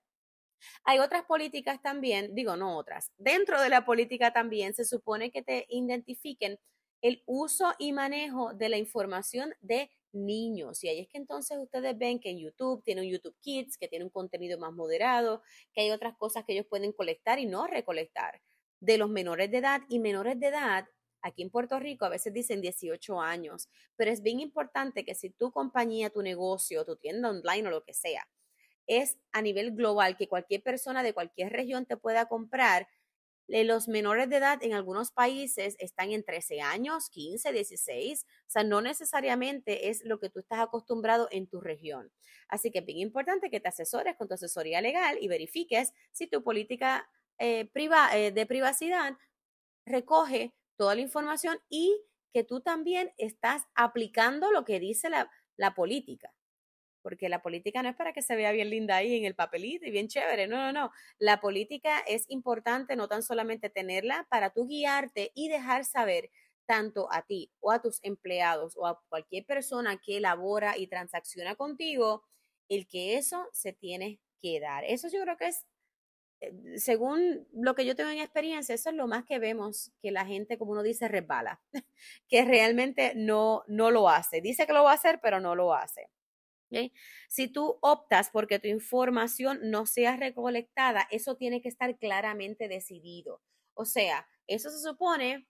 hay 0.85 0.99
otras 0.99 1.25
políticas 1.25 1.81
también, 1.81 2.35
digo 2.35 2.57
no 2.57 2.77
otras, 2.77 3.13
dentro 3.17 3.61
de 3.61 3.69
la 3.69 3.85
política 3.85 4.33
también 4.33 4.75
se 4.75 4.85
supone 4.85 5.31
que 5.31 5.43
te 5.43 5.67
identifiquen 5.69 6.59
el 7.01 7.23
uso 7.27 7.73
y 7.79 7.93
manejo 7.93 8.55
de 8.55 8.69
la 8.69 8.77
información 8.77 9.55
de 9.61 9.91
niños. 10.13 10.83
Y 10.85 10.89
ahí 10.89 11.01
es 11.01 11.09
que 11.09 11.19
entonces 11.19 11.59
ustedes 11.59 11.97
ven 11.97 12.19
que 12.21 12.31
en 12.31 12.39
YouTube 12.39 12.83
tiene 12.85 13.03
un 13.03 13.09
YouTube 13.09 13.37
Kids, 13.41 13.77
que 13.77 13.89
tiene 13.89 14.05
un 14.05 14.11
contenido 14.11 14.59
más 14.59 14.73
moderado, 14.73 15.43
que 15.73 15.83
hay 15.83 15.91
otras 15.91 16.17
cosas 16.17 16.45
que 16.45 16.53
ellos 16.53 16.67
pueden 16.67 16.93
colectar 16.93 17.39
y 17.39 17.47
no 17.47 17.67
recolectar 17.67 18.41
de 18.81 18.99
los 18.99 19.11
menores 19.11 19.51
de 19.51 19.59
edad 19.59 19.83
y 19.89 19.99
menores 19.99 20.39
de 20.39 20.49
edad. 20.49 20.87
Aquí 21.21 21.43
en 21.43 21.51
Puerto 21.51 21.79
Rico 21.81 22.05
a 22.05 22.11
veces 22.11 22.33
dicen 22.33 22.61
18 22.61 23.21
años, 23.21 23.69
pero 23.97 24.11
es 24.11 24.23
bien 24.23 24.41
importante 24.41 25.05
que 25.05 25.15
si 25.15 25.31
tu 25.31 25.51
compañía, 25.51 26.11
tu 26.11 26.23
negocio, 26.23 26.85
tu 26.85 26.97
tienda 26.97 27.31
online 27.31 27.69
o 27.69 27.71
lo 27.71 27.85
que 27.85 27.93
sea, 27.93 28.29
es 28.87 29.19
a 29.33 29.43
nivel 29.43 29.73
global, 29.73 30.17
que 30.17 30.29
cualquier 30.29 30.63
persona 30.63 31.03
de 31.03 31.13
cualquier 31.13 31.53
región 31.53 31.87
te 31.87 31.97
pueda 31.97 32.27
comprar, 32.27 32.89
los 33.49 33.89
menores 33.89 34.29
de 34.29 34.37
edad 34.37 34.63
en 34.63 34.75
algunos 34.75 35.11
países 35.11 35.75
están 35.79 36.13
en 36.13 36.23
13 36.23 36.61
años, 36.61 37.09
15, 37.11 37.53
16, 37.53 38.25
o 38.25 38.51
sea, 38.51 38.63
no 38.63 38.83
necesariamente 38.83 39.89
es 39.89 40.05
lo 40.05 40.21
que 40.21 40.29
tú 40.29 40.41
estás 40.41 40.61
acostumbrado 40.61 41.29
en 41.31 41.47
tu 41.47 41.61
región. 41.61 42.13
Así 42.49 42.71
que 42.71 42.81
es 42.81 42.87
bien 42.87 42.99
importante 42.99 43.51
que 43.51 43.61
te 43.61 43.69
asesores 43.69 44.17
con 44.17 44.29
tu 44.29 44.35
asesoría 44.35 44.81
legal 44.81 45.19
y 45.21 45.29
verifiques 45.29 45.93
si 46.13 46.27
tu 46.27 46.43
política 46.43 47.09
eh, 47.39 47.71
eh, 47.75 48.33
de 48.33 48.47
privacidad 48.47 49.17
recoge 49.87 50.55
toda 50.77 50.95
la 50.95 51.01
información 51.01 51.59
y 51.71 52.03
que 52.33 52.45
tú 52.45 52.61
también 52.61 53.13
estás 53.17 53.63
aplicando 53.75 54.53
lo 54.53 54.65
que 54.65 54.79
dice 54.79 55.09
la 55.57 55.75
política 55.75 56.33
porque 57.03 57.29
la 57.29 57.43
política 57.43 57.83
no 57.83 57.89
es 57.89 57.97
para 57.97 58.13
que 58.13 58.23
se 58.23 58.37
vea 58.37 58.53
bien 58.53 58.71
linda 58.71 58.97
ahí 58.97 59.17
en 59.17 59.25
el 59.25 59.35
papelito 59.35 59.87
y 59.87 59.91
bien 59.91 60.09
chévere, 60.09 60.47
no, 60.47 60.57
no, 60.57 60.73
no. 60.73 60.93
La 61.19 61.41
política 61.41 62.01
es 62.01 62.25
importante 62.29 62.97
no 62.97 63.09
tan 63.09 63.23
solamente 63.23 63.71
tenerla 63.71 64.27
para 64.31 64.51
tú 64.51 64.67
guiarte 64.67 65.33
y 65.35 65.49
dejar 65.49 65.85
saber 65.85 66.31
tanto 66.69 67.09
a 67.11 67.23
ti 67.23 67.51
o 67.61 67.73
a 67.73 67.81
tus 67.81 67.99
empleados 68.05 68.77
o 68.77 68.87
a 68.87 69.01
cualquier 69.09 69.47
persona 69.47 69.99
que 70.05 70.19
elabora 70.19 70.77
y 70.77 70.87
transacciona 70.87 71.57
contigo, 71.57 72.25
el 72.69 72.87
que 72.87 73.17
eso 73.17 73.49
se 73.53 73.73
tiene 73.73 74.21
que 74.43 74.61
dar. 74.61 74.85
Eso 74.85 75.09
yo 75.09 75.23
creo 75.23 75.39
que 75.39 75.47
es, 75.47 75.67
eh, 76.41 76.53
según 76.77 77.49
lo 77.53 77.75
que 77.75 77.87
yo 77.87 77.97
tengo 77.97 78.11
en 78.11 78.19
experiencia, 78.19 78.75
eso 78.75 78.91
es 78.91 78.97
lo 78.97 79.07
más 79.09 79.25
que 79.25 79.39
vemos 79.39 79.93
que 80.03 80.11
la 80.11 80.27
gente, 80.27 80.59
como 80.59 80.73
uno 80.73 80.83
dice, 80.83 81.09
resbala, 81.09 81.63
que 82.29 82.45
realmente 82.45 83.13
no, 83.17 83.65
no 83.67 83.91
lo 83.91 84.11
hace. 84.11 84.43
Dice 84.43 84.67
que 84.67 84.75
lo 84.75 84.85
va 84.85 84.93
a 84.93 84.97
hacer, 84.97 85.21
pero 85.23 85.41
no 85.41 85.55
lo 85.55 85.73
hace. 85.75 86.11
Si 87.29 87.49
tú 87.49 87.79
optas 87.83 88.31
porque 88.31 88.59
tu 88.59 88.69
información 88.69 89.61
no 89.71 89.87
sea 89.87 90.17
recolectada, 90.17 91.07
eso 91.11 91.37
tiene 91.37 91.61
que 91.61 91.69
estar 91.69 91.99
claramente 91.99 92.69
decidido. 92.69 93.43
O 93.75 93.85
sea, 93.85 94.27
eso 94.47 94.71
se 94.71 94.81
supone 94.81 95.49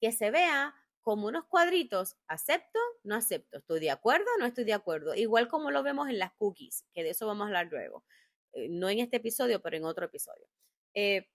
que 0.00 0.12
se 0.12 0.30
vea 0.30 0.74
como 1.02 1.26
unos 1.28 1.46
cuadritos, 1.46 2.16
acepto, 2.26 2.78
no 3.02 3.14
acepto, 3.14 3.58
estoy 3.58 3.80
de 3.80 3.90
acuerdo, 3.90 4.26
no 4.38 4.44
estoy 4.46 4.64
de 4.64 4.74
acuerdo, 4.74 5.14
igual 5.14 5.48
como 5.48 5.70
lo 5.70 5.82
vemos 5.82 6.08
en 6.08 6.18
las 6.18 6.34
cookies, 6.34 6.84
que 6.92 7.02
de 7.02 7.10
eso 7.10 7.26
vamos 7.26 7.44
a 7.44 7.46
hablar 7.46 7.68
luego, 7.70 8.04
eh, 8.52 8.68
no 8.68 8.90
en 8.90 8.98
este 8.98 9.16
episodio, 9.16 9.62
pero 9.62 9.76
en 9.76 9.84
otro 9.84 10.04
episodio. 10.06 10.46
Eh, 10.94 11.26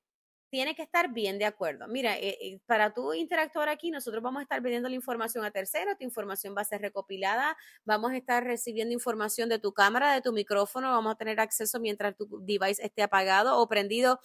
tiene 0.54 0.76
que 0.76 0.84
estar 0.84 1.12
bien 1.12 1.40
de 1.40 1.46
acuerdo. 1.46 1.88
Mira, 1.88 2.16
eh, 2.16 2.38
eh, 2.40 2.60
para 2.68 2.94
tú 2.94 3.12
interactuar 3.16 3.70
aquí, 3.70 3.90
nosotros 3.90 4.22
vamos 4.22 4.40
a 4.40 4.44
estar 4.44 4.62
pidiendo 4.62 4.88
la 4.88 4.94
información 4.94 5.44
a 5.44 5.50
terceros, 5.50 5.98
tu 5.98 6.04
información 6.04 6.54
va 6.56 6.62
a 6.62 6.64
ser 6.64 6.80
recopilada, 6.80 7.58
vamos 7.86 8.12
a 8.12 8.18
estar 8.18 8.44
recibiendo 8.44 8.94
información 8.94 9.50
de 9.50 9.58
tu 9.58 9.74
cámara, 9.74 10.14
de 10.14 10.22
tu 10.22 10.32
micrófono, 10.32 10.92
vamos 10.92 11.12
a 11.12 11.18
tener 11.18 11.40
acceso 11.40 11.80
mientras 11.80 12.16
tu 12.16 12.28
device 12.44 12.86
esté 12.86 13.02
apagado 13.02 13.58
o 13.58 13.68
prendido. 13.68 14.20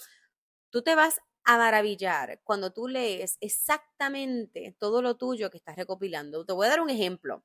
Tú 0.68 0.82
te 0.82 0.94
vas 0.94 1.18
a 1.44 1.56
maravillar 1.56 2.42
cuando 2.44 2.74
tú 2.74 2.88
lees 2.88 3.38
exactamente 3.40 4.76
todo 4.78 5.00
lo 5.00 5.16
tuyo 5.16 5.48
que 5.48 5.56
estás 5.56 5.76
recopilando. 5.76 6.44
Te 6.44 6.52
voy 6.52 6.66
a 6.66 6.70
dar 6.70 6.82
un 6.82 6.90
ejemplo. 6.90 7.42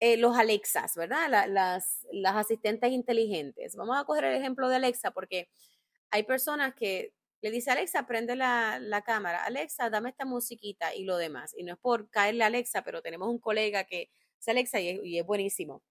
Eh, 0.00 0.16
los 0.16 0.36
Alexas, 0.36 0.96
¿verdad? 0.96 1.28
las, 1.48 2.04
las 2.10 2.34
asistentes 2.34 2.90
inteligentes. 2.90 3.76
Vamos 3.76 3.96
a 3.96 4.04
coger 4.04 4.24
el 4.24 4.34
ejemplo 4.36 4.68
de 4.68 4.76
Alexa 4.76 5.12
porque 5.12 5.48
hay 6.10 6.24
personas 6.24 6.74
que 6.74 7.12
le 7.40 7.50
dice 7.50 7.70
Alexa, 7.70 8.06
prende 8.06 8.36
la, 8.36 8.78
la, 8.80 9.02
cámara. 9.02 9.44
Alexa, 9.44 9.90
dame 9.90 10.10
esta 10.10 10.24
musiquita 10.24 10.94
y 10.94 11.04
lo 11.04 11.16
demás. 11.16 11.54
Y 11.56 11.62
no 11.62 11.72
es 11.72 11.78
por 11.78 12.10
caerle 12.10 12.44
a 12.44 12.48
Alexa, 12.48 12.82
pero 12.82 13.02
tenemos 13.02 13.28
un 13.28 13.38
colega 13.38 13.84
que 13.84 14.10
es 14.40 14.48
Alexa 14.48 14.80
y 14.80 15.18
es, 15.18 15.26
buenísimo. 15.26 15.82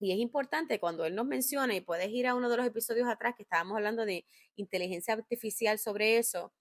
Y 0.00 0.12
es 0.12 0.18
importante 0.18 0.80
cuando 0.80 1.04
él 1.04 1.14
nos 1.14 1.26
menciona, 1.26 1.74
y 1.74 1.80
puedes 1.80 2.08
ir 2.10 2.26
a 2.26 2.34
uno 2.34 2.48
de 2.48 2.56
los 2.56 2.66
episodios 2.66 3.08
atrás 3.08 3.34
que 3.36 3.42
estábamos 3.42 3.76
hablando 3.76 4.04
de 4.04 4.26
inteligencia 4.56 5.14
artificial 5.14 5.78
sobre 5.78 6.18
eso, 6.18 6.52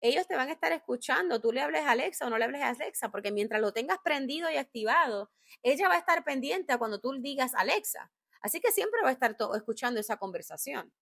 ellos 0.00 0.26
te 0.26 0.36
van 0.36 0.48
a 0.48 0.52
estar 0.52 0.72
escuchando, 0.72 1.40
tú 1.40 1.52
le 1.52 1.60
hables 1.60 1.82
a 1.82 1.92
Alexa 1.92 2.26
o 2.26 2.30
no 2.30 2.36
le 2.36 2.44
hables 2.44 2.62
a 2.62 2.70
Alexa, 2.70 3.10
porque 3.10 3.30
mientras 3.30 3.60
lo 3.60 3.72
tengas 3.72 3.98
prendido 4.02 4.50
y 4.50 4.56
activado, 4.56 5.30
ella 5.62 5.88
va 5.88 5.94
a 5.94 5.98
estar 5.98 6.24
pendiente 6.24 6.72
a 6.72 6.78
cuando 6.78 7.00
tú 7.00 7.12
digas 7.20 7.54
Alexa. 7.54 8.10
Así 8.40 8.60
que 8.60 8.72
siempre 8.72 9.00
va 9.02 9.10
a 9.10 9.12
estar 9.12 9.36
escuchando 9.54 10.00
esa 10.00 10.16
conversación. 10.16 10.92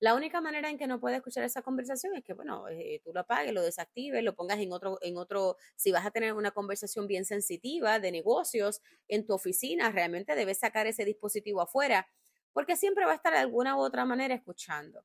La 0.00 0.14
única 0.14 0.40
manera 0.40 0.70
en 0.70 0.78
que 0.78 0.86
no 0.86 1.00
puede 1.00 1.16
escuchar 1.16 1.44
esa 1.44 1.62
conversación 1.62 2.14
es 2.16 2.24
que, 2.24 2.32
bueno, 2.32 2.68
eh, 2.68 3.00
tú 3.04 3.12
lo 3.12 3.20
apagues, 3.20 3.52
lo 3.52 3.62
desactives, 3.62 4.22
lo 4.24 4.34
pongas 4.34 4.58
en 4.58 4.72
otro, 4.72 4.98
en 5.02 5.16
otro, 5.16 5.56
si 5.76 5.92
vas 5.92 6.06
a 6.06 6.10
tener 6.10 6.34
una 6.34 6.50
conversación 6.50 7.06
bien 7.06 7.24
sensitiva 7.24 7.98
de 7.98 8.12
negocios 8.12 8.80
en 9.08 9.26
tu 9.26 9.34
oficina, 9.34 9.90
realmente 9.90 10.34
debes 10.34 10.58
sacar 10.58 10.86
ese 10.86 11.04
dispositivo 11.04 11.60
afuera, 11.60 12.08
porque 12.52 12.76
siempre 12.76 13.04
va 13.04 13.12
a 13.12 13.16
estar 13.16 13.32
de 13.32 13.38
alguna 13.38 13.76
u 13.76 13.80
otra 13.80 14.04
manera 14.04 14.34
escuchando. 14.34 15.04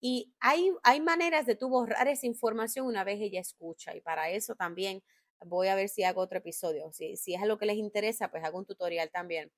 Y 0.00 0.34
hay, 0.40 0.70
hay 0.82 1.00
maneras 1.00 1.46
de 1.46 1.56
tú 1.56 1.68
borrar 1.68 2.08
esa 2.08 2.26
información 2.26 2.86
una 2.86 3.04
vez 3.04 3.20
ella 3.20 3.40
escucha, 3.40 3.94
y 3.94 4.00
para 4.00 4.30
eso 4.30 4.54
también 4.56 5.02
voy 5.44 5.68
a 5.68 5.74
ver 5.74 5.88
si 5.88 6.04
hago 6.04 6.20
otro 6.20 6.38
episodio. 6.38 6.92
Si, 6.92 7.16
si 7.16 7.34
es 7.34 7.42
algo 7.42 7.58
que 7.58 7.66
les 7.66 7.76
interesa, 7.76 8.30
pues 8.30 8.44
hago 8.44 8.58
un 8.58 8.66
tutorial 8.66 9.10
también. 9.10 9.52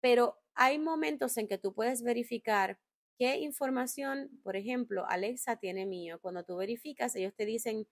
Pero 0.00 0.38
hay 0.54 0.78
momentos 0.78 1.36
en 1.36 1.48
que 1.48 1.58
tú 1.58 1.74
puedes 1.74 2.02
verificar 2.02 2.78
¿Qué 3.18 3.38
información, 3.38 4.30
por 4.44 4.54
ejemplo, 4.54 5.04
Alexa 5.08 5.56
tiene 5.56 5.86
mío? 5.86 6.20
Cuando 6.22 6.44
tú 6.44 6.56
verificas, 6.56 7.16
ellos 7.16 7.34
te 7.34 7.46
dicen 7.46 7.88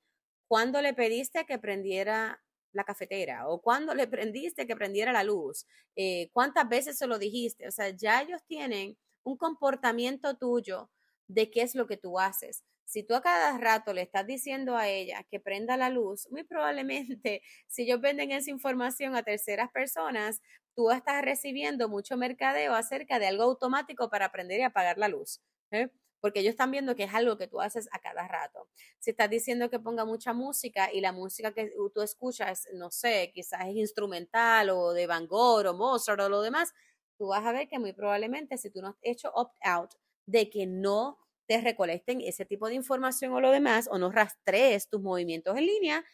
cuándo 0.46 0.80
le 0.80 0.94
pediste 0.94 1.44
que 1.46 1.58
prendiera 1.58 2.40
la 2.72 2.84
cafetera 2.84 3.48
o 3.48 3.60
cuándo 3.60 3.92
le 3.94 4.06
prendiste 4.08 4.66
que 4.68 4.76
prendiera 4.76 5.12
la 5.12 5.24
luz, 5.24 5.66
eh, 5.96 6.30
cuántas 6.32 6.68
veces 6.68 6.96
se 6.96 7.08
lo 7.08 7.18
dijiste. 7.18 7.66
O 7.66 7.72
sea, 7.72 7.90
ya 7.90 8.22
ellos 8.22 8.40
tienen 8.46 8.96
un 9.24 9.36
comportamiento 9.36 10.36
tuyo 10.36 10.90
de 11.26 11.50
qué 11.50 11.62
es 11.62 11.74
lo 11.74 11.88
que 11.88 11.96
tú 11.96 12.20
haces. 12.20 12.62
Si 12.86 13.02
tú 13.02 13.14
a 13.14 13.20
cada 13.20 13.58
rato 13.58 13.92
le 13.92 14.02
estás 14.02 14.26
diciendo 14.26 14.76
a 14.76 14.88
ella 14.88 15.24
que 15.28 15.40
prenda 15.40 15.76
la 15.76 15.90
luz, 15.90 16.28
muy 16.30 16.44
probablemente 16.44 17.42
si 17.66 17.82
ellos 17.82 18.00
venden 18.00 18.30
esa 18.30 18.50
información 18.50 19.16
a 19.16 19.22
terceras 19.22 19.70
personas, 19.72 20.40
tú 20.74 20.90
estás 20.90 21.22
recibiendo 21.22 21.88
mucho 21.88 22.16
mercadeo 22.16 22.74
acerca 22.74 23.18
de 23.18 23.26
algo 23.26 23.42
automático 23.42 24.08
para 24.08 24.26
aprender 24.26 24.60
y 24.60 24.62
apagar 24.62 24.98
la 24.98 25.08
luz. 25.08 25.40
¿eh? 25.72 25.88
Porque 26.20 26.40
ellos 26.40 26.52
están 26.52 26.70
viendo 26.70 26.94
que 26.94 27.04
es 27.04 27.14
algo 27.14 27.36
que 27.36 27.48
tú 27.48 27.60
haces 27.60 27.88
a 27.92 27.98
cada 27.98 28.28
rato. 28.28 28.68
Si 29.00 29.10
estás 29.10 29.30
diciendo 29.30 29.68
que 29.68 29.80
ponga 29.80 30.04
mucha 30.04 30.32
música 30.32 30.92
y 30.92 31.00
la 31.00 31.12
música 31.12 31.52
que 31.52 31.72
tú 31.92 32.02
escuchas, 32.02 32.68
no 32.74 32.90
sé, 32.90 33.32
quizás 33.34 33.62
es 33.66 33.76
instrumental 33.76 34.70
o 34.70 34.92
de 34.92 35.06
Van 35.06 35.26
Gogh 35.26 35.66
o 35.66 35.74
Mozart 35.74 36.20
o 36.20 36.28
lo 36.28 36.40
demás, 36.40 36.72
tú 37.18 37.28
vas 37.28 37.44
a 37.44 37.52
ver 37.52 37.68
que 37.68 37.78
muy 37.78 37.92
probablemente 37.92 38.58
si 38.58 38.70
tú 38.70 38.80
no 38.80 38.88
has 38.88 38.96
hecho 39.02 39.30
opt-out 39.34 39.94
de 40.26 40.50
que 40.50 40.66
no 40.66 41.25
te 41.46 41.60
recolecten 41.60 42.20
ese 42.22 42.44
tipo 42.44 42.68
de 42.68 42.74
información 42.74 43.32
o 43.32 43.40
lo 43.40 43.50
demás, 43.50 43.88
o 43.90 43.98
no 43.98 44.10
rastrees 44.12 44.88
tus 44.88 45.02
movimientos 45.02 45.56
en 45.56 45.66
línea, 45.66 46.04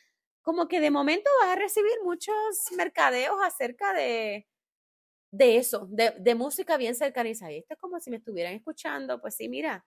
como 0.42 0.68
que 0.68 0.80
de 0.80 0.90
momento 0.90 1.30
vas 1.42 1.50
a 1.56 1.60
recibir 1.60 1.92
muchos 2.04 2.34
mercadeos 2.76 3.36
acerca 3.44 3.92
de, 3.94 4.46
de 5.32 5.56
eso, 5.58 5.86
de, 5.90 6.12
de 6.18 6.34
música 6.34 6.76
bien 6.76 6.94
cercana. 6.94 7.30
Y 7.30 7.34
esto 7.58 7.74
es 7.74 7.80
como 7.80 8.00
si 8.00 8.10
me 8.10 8.18
estuvieran 8.18 8.54
escuchando. 8.54 9.20
Pues 9.20 9.36
sí, 9.36 9.48
mira, 9.48 9.84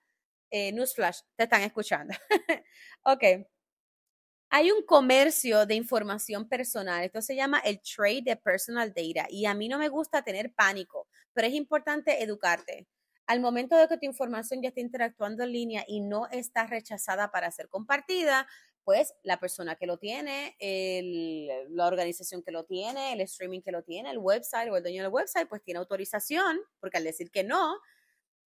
eh, 0.51 0.71
Newsflash, 0.73 1.19
te 1.37 1.43
están 1.45 1.61
escuchando. 1.63 2.13
ok. 3.03 3.23
Hay 4.49 4.71
un 4.71 4.83
comercio 4.83 5.65
de 5.65 5.75
información 5.75 6.47
personal. 6.47 7.03
Esto 7.03 7.21
se 7.21 7.35
llama 7.35 7.59
el 7.59 7.79
trade 7.81 8.21
de 8.23 8.35
personal 8.37 8.93
data. 8.93 9.27
Y 9.29 9.45
a 9.45 9.53
mí 9.53 9.67
no 9.67 9.77
me 9.77 9.89
gusta 9.89 10.23
tener 10.23 10.53
pánico, 10.53 11.07
pero 11.33 11.47
es 11.47 11.53
importante 11.53 12.23
educarte 12.23 12.87
al 13.27 13.39
momento 13.39 13.75
de 13.75 13.87
que 13.87 13.97
tu 13.97 14.05
información 14.05 14.61
ya 14.61 14.69
esté 14.69 14.81
interactuando 14.81 15.43
en 15.43 15.51
línea 15.51 15.83
y 15.87 16.01
no 16.01 16.27
está 16.27 16.67
rechazada 16.67 17.31
para 17.31 17.51
ser 17.51 17.69
compartida, 17.69 18.47
pues 18.83 19.15
la 19.23 19.39
persona 19.39 19.75
que 19.75 19.87
lo 19.87 19.97
tiene, 19.97 20.55
la 21.69 21.87
organización 21.87 22.43
que 22.43 22.51
lo 22.51 22.65
tiene, 22.65 23.13
el 23.13 23.21
streaming 23.21 23.61
que 23.61 23.71
lo 23.71 23.83
tiene, 23.83 24.11
el 24.11 24.19
website 24.19 24.69
o 24.71 24.77
el 24.77 24.83
dueño 24.83 25.01
del 25.01 25.11
website, 25.11 25.49
pues 25.49 25.63
tiene 25.63 25.79
autorización, 25.79 26.59
porque 26.79 26.97
al 26.97 27.03
decir 27.03 27.31
que 27.31 27.43
no, 27.43 27.79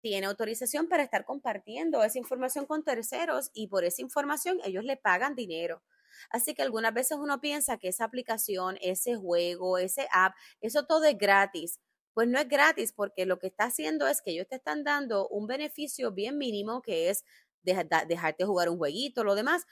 tiene 0.00 0.26
autorización 0.26 0.88
para 0.88 1.04
estar 1.04 1.24
compartiendo 1.24 2.02
esa 2.02 2.18
información 2.18 2.66
con 2.66 2.82
terceros 2.84 3.50
y 3.54 3.68
por 3.68 3.84
esa 3.84 4.02
información 4.02 4.60
ellos 4.64 4.84
le 4.84 4.96
pagan 4.96 5.36
dinero. 5.36 5.82
Así 6.30 6.54
que 6.54 6.62
algunas 6.62 6.92
veces 6.92 7.16
uno 7.18 7.40
piensa 7.40 7.78
que 7.78 7.88
esa 7.88 8.04
aplicación, 8.04 8.76
ese 8.80 9.16
juego, 9.16 9.78
ese 9.78 10.08
app, 10.12 10.34
eso 10.60 10.84
todo 10.84 11.04
es 11.04 11.16
gratis 11.16 11.80
pues 12.14 12.28
no 12.28 12.38
es 12.38 12.48
gratis 12.48 12.92
porque 12.92 13.26
lo 13.26 13.38
que 13.38 13.48
está 13.48 13.64
haciendo 13.64 14.06
es 14.06 14.22
que 14.22 14.30
ellos 14.30 14.46
te 14.48 14.56
están 14.56 14.84
dando 14.84 15.28
un 15.28 15.46
beneficio 15.46 16.12
bien 16.12 16.38
mínimo 16.38 16.80
que 16.80 17.10
es 17.10 17.24
dejarte 17.62 18.44
jugar 18.44 18.68
un 18.68 18.78
jueguito, 18.78 19.24
lo 19.24 19.34
demás, 19.34 19.66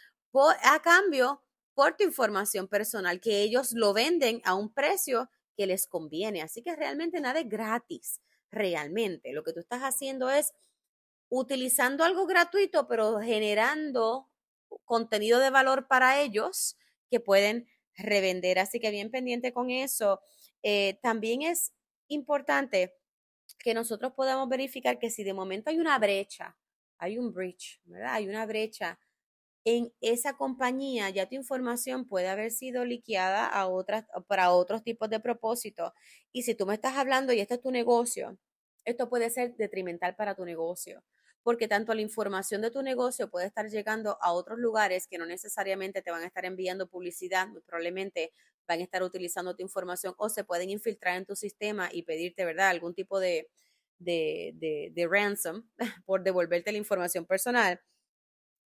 a 0.63 0.81
cambio 0.83 1.43
por 1.75 1.97
tu 1.97 2.05
información 2.05 2.69
personal, 2.69 3.21
que 3.21 3.43
ellos 3.43 3.73
lo 3.73 3.93
venden 3.93 4.41
a 4.45 4.55
un 4.55 4.73
precio 4.73 5.31
que 5.57 5.67
les 5.67 5.87
conviene. 5.87 6.43
Así 6.43 6.63
que 6.63 6.75
realmente 6.75 7.21
nada 7.21 7.41
es 7.41 7.49
gratis, 7.49 8.21
realmente. 8.51 9.33
Lo 9.33 9.43
que 9.43 9.53
tú 9.53 9.61
estás 9.61 9.83
haciendo 9.83 10.31
es 10.31 10.53
utilizando 11.29 12.05
algo 12.05 12.27
gratuito, 12.27 12.89
pero 12.89 13.21
generando 13.21 14.29
contenido 14.85 15.39
de 15.39 15.51
valor 15.51 15.87
para 15.87 16.21
ellos 16.21 16.77
que 17.11 17.21
pueden 17.21 17.69
revender. 17.95 18.59
Así 18.59 18.81
que 18.81 18.91
bien 18.91 19.11
pendiente 19.11 19.53
con 19.53 19.71
eso. 19.71 20.21
Eh, 20.63 20.99
también 21.03 21.43
es 21.43 21.73
importante 22.13 22.95
que 23.59 23.75
nosotros 23.75 24.13
podamos 24.15 24.49
verificar 24.49 24.99
que 24.99 25.11
si 25.11 25.25
de 25.25 25.35
momento 25.35 25.71
hay 25.71 25.79
una 25.79 25.99
brecha, 25.99 26.57
hay 26.99 27.19
un 27.19 27.33
breach, 27.33 27.81
¿verdad? 27.85 28.15
Hay 28.15 28.29
una 28.29 28.47
brecha 28.47 28.99
en 29.65 29.93
esa 30.01 30.37
compañía, 30.37 31.11
ya 31.11 31.29
tu 31.29 31.37
información 31.37 32.07
puede 32.07 32.29
haber 32.29 32.51
sido 32.51 32.85
liqueada 32.85 33.47
a 33.47 33.69
otras, 33.69 34.07
para 34.27 34.53
otros 34.53 34.83
tipos 34.83 35.09
de 35.11 35.21
propósito. 35.21 35.95
Y 36.33 36.43
si 36.43 36.55
tú 36.55 36.67
me 36.67 36.75
estás 36.75 36.97
hablando 36.97 37.33
y 37.33 37.41
este 37.41 37.55
es 37.55 37.61
tu 37.61 37.71
negocio, 37.71 38.39
esto 38.85 39.09
puede 39.09 39.31
ser 39.31 39.55
detrimental 39.57 40.17
para 40.17 40.35
tu 40.35 40.45
negocio 40.45 41.05
porque 41.43 41.69
tanto 41.69 41.95
la 41.95 42.01
información 42.03 42.63
de 42.63 42.71
tu 42.71 42.83
negocio 42.83 43.31
puede 43.31 43.47
estar 43.47 43.69
llegando 43.69 44.19
a 44.21 44.33
otros 44.33 44.59
lugares 44.59 45.07
que 45.09 45.19
no 45.19 45.27
necesariamente 45.27 46.03
te 46.03 46.11
van 46.11 46.23
a 46.23 46.27
estar 46.27 46.45
enviando 46.45 46.89
publicidad, 46.89 47.49
probablemente 47.67 48.33
van 48.69 48.81
a 48.81 48.83
estar 48.85 49.03
utilizando 49.03 49.57
tu 49.57 49.63
información 49.63 50.15
o 50.19 50.29
se 50.29 50.45
pueden 50.45 50.71
infiltrar 50.71 51.17
en 51.17 51.27
tu 51.27 51.35
sistema 51.37 51.89
y 51.93 52.03
pedirte, 52.05 52.45
¿verdad?, 52.45 52.69
algún 52.71 52.95
tipo 52.95 53.19
de, 53.21 53.49
de, 53.99 54.53
de, 54.55 54.91
de 54.93 55.09
ransom 55.09 55.69
por 56.07 56.23
devolverte 56.23 56.73
la 56.73 56.79
información 56.79 57.27
personal. 57.27 57.81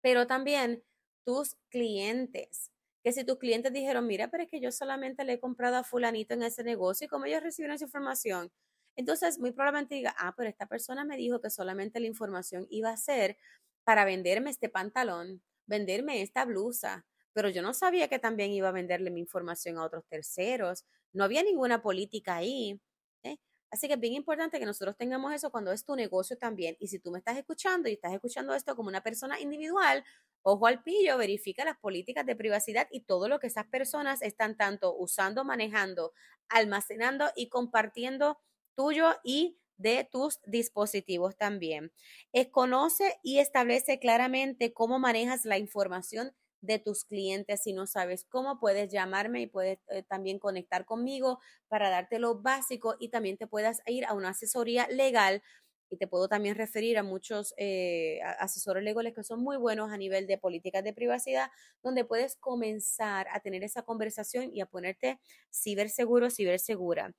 Pero 0.00 0.26
también 0.26 0.84
tus 1.24 1.56
clientes, 1.70 2.70
que 3.04 3.12
si 3.12 3.24
tus 3.24 3.38
clientes 3.38 3.72
dijeron, 3.72 4.06
mira, 4.06 4.28
pero 4.30 4.44
es 4.44 4.50
que 4.50 4.60
yo 4.60 4.72
solamente 4.72 5.24
le 5.24 5.34
he 5.34 5.40
comprado 5.40 5.76
a 5.76 5.84
fulanito 5.84 6.34
en 6.34 6.42
ese 6.42 6.64
negocio 6.64 7.06
y 7.06 7.08
como 7.08 7.26
ellos 7.26 7.42
recibieron 7.42 7.76
esa 7.76 7.84
información, 7.84 8.50
entonces, 8.96 9.38
muy 9.38 9.52
probablemente 9.52 9.94
diga, 9.94 10.14
ah, 10.18 10.34
pero 10.36 10.48
esta 10.48 10.66
persona 10.66 11.04
me 11.04 11.16
dijo 11.16 11.40
que 11.40 11.50
solamente 11.50 12.00
la 12.00 12.06
información 12.06 12.66
iba 12.70 12.90
a 12.90 12.96
ser 12.96 13.38
para 13.84 14.04
venderme 14.04 14.50
este 14.50 14.68
pantalón, 14.68 15.42
venderme 15.66 16.22
esta 16.22 16.44
blusa, 16.44 17.06
pero 17.32 17.48
yo 17.48 17.62
no 17.62 17.74
sabía 17.74 18.08
que 18.08 18.18
también 18.18 18.52
iba 18.52 18.68
a 18.68 18.72
venderle 18.72 19.10
mi 19.10 19.20
información 19.20 19.78
a 19.78 19.84
otros 19.84 20.04
terceros. 20.08 20.84
No 21.12 21.24
había 21.24 21.42
ninguna 21.42 21.82
política 21.82 22.36
ahí. 22.36 22.80
¿eh? 23.22 23.38
Así 23.70 23.88
que 23.88 23.94
es 23.94 24.00
bien 24.00 24.12
importante 24.12 24.58
que 24.58 24.66
nosotros 24.66 24.96
tengamos 24.96 25.32
eso 25.32 25.50
cuando 25.50 25.72
es 25.72 25.84
tu 25.84 25.96
negocio 25.96 26.36
también. 26.36 26.76
Y 26.78 26.88
si 26.88 26.98
tú 26.98 27.10
me 27.10 27.18
estás 27.18 27.38
escuchando 27.38 27.88
y 27.88 27.94
estás 27.94 28.12
escuchando 28.12 28.54
esto 28.54 28.76
como 28.76 28.88
una 28.88 29.02
persona 29.02 29.40
individual, 29.40 30.04
ojo 30.42 30.66
al 30.66 30.82
pillo, 30.82 31.16
verifica 31.16 31.64
las 31.64 31.78
políticas 31.78 32.26
de 32.26 32.36
privacidad 32.36 32.86
y 32.90 33.00
todo 33.04 33.28
lo 33.28 33.38
que 33.38 33.46
esas 33.46 33.66
personas 33.66 34.20
están 34.20 34.56
tanto 34.56 34.94
usando, 34.94 35.44
manejando, 35.44 36.12
almacenando 36.50 37.30
y 37.34 37.48
compartiendo 37.48 38.38
tuyo 38.74 39.14
y 39.24 39.58
de 39.76 40.08
tus 40.10 40.40
dispositivos 40.46 41.36
también. 41.36 41.92
Es, 42.32 42.48
conoce 42.48 43.18
y 43.22 43.38
establece 43.38 43.98
claramente 43.98 44.72
cómo 44.72 44.98
manejas 44.98 45.44
la 45.44 45.58
información 45.58 46.32
de 46.60 46.78
tus 46.78 47.04
clientes. 47.04 47.62
Si 47.64 47.72
no 47.72 47.86
sabes 47.86 48.24
cómo, 48.24 48.60
puedes 48.60 48.90
llamarme 48.92 49.42
y 49.42 49.46
puedes 49.48 49.78
eh, 49.88 50.04
también 50.04 50.38
conectar 50.38 50.84
conmigo 50.84 51.40
para 51.68 51.90
darte 51.90 52.18
lo 52.18 52.40
básico 52.40 52.96
y 53.00 53.08
también 53.08 53.36
te 53.36 53.46
puedas 53.48 53.82
ir 53.86 54.04
a 54.06 54.14
una 54.14 54.30
asesoría 54.30 54.86
legal 54.88 55.42
y 55.90 55.98
te 55.98 56.06
puedo 56.06 56.26
también 56.26 56.54
referir 56.56 56.96
a 56.96 57.02
muchos 57.02 57.52
eh, 57.58 58.20
asesores 58.38 58.82
legales 58.82 59.12
que 59.14 59.22
son 59.24 59.42
muy 59.42 59.58
buenos 59.58 59.92
a 59.92 59.98
nivel 59.98 60.26
de 60.26 60.38
políticas 60.38 60.82
de 60.84 60.94
privacidad, 60.94 61.50
donde 61.82 62.04
puedes 62.06 62.36
comenzar 62.36 63.26
a 63.30 63.40
tener 63.40 63.62
esa 63.62 63.82
conversación 63.82 64.50
y 64.54 64.62
a 64.62 64.66
ponerte 64.66 65.20
ciberseguro, 65.52 66.30
cibersegura. 66.30 67.14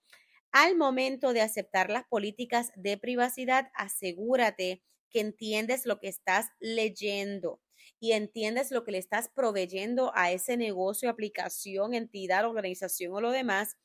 Al 0.54 0.78
momento 0.78 1.34
de 1.34 1.42
aceptar 1.42 1.90
las 1.90 2.06
políticas 2.06 2.72
de 2.76 2.98
privacidad, 2.98 3.72
asegúrate 3.74 4.84
que 5.10 5.20
entiendes 5.20 5.86
lo 5.88 6.00
que 6.00 6.08
estás 6.08 6.50
leyendo 6.60 7.60
y 8.00 8.12
entiendes 8.12 8.70
lo 8.70 8.84
que 8.84 8.92
le 8.92 9.00
estás 9.00 9.30
proveyendo 9.34 10.12
a 10.16 10.32
ese 10.32 10.56
negocio, 10.56 11.10
aplicación, 11.10 11.96
entidad, 11.96 12.48
organización 12.48 13.14
o 13.16 13.20
lo 13.22 13.32
demás. 13.32 13.78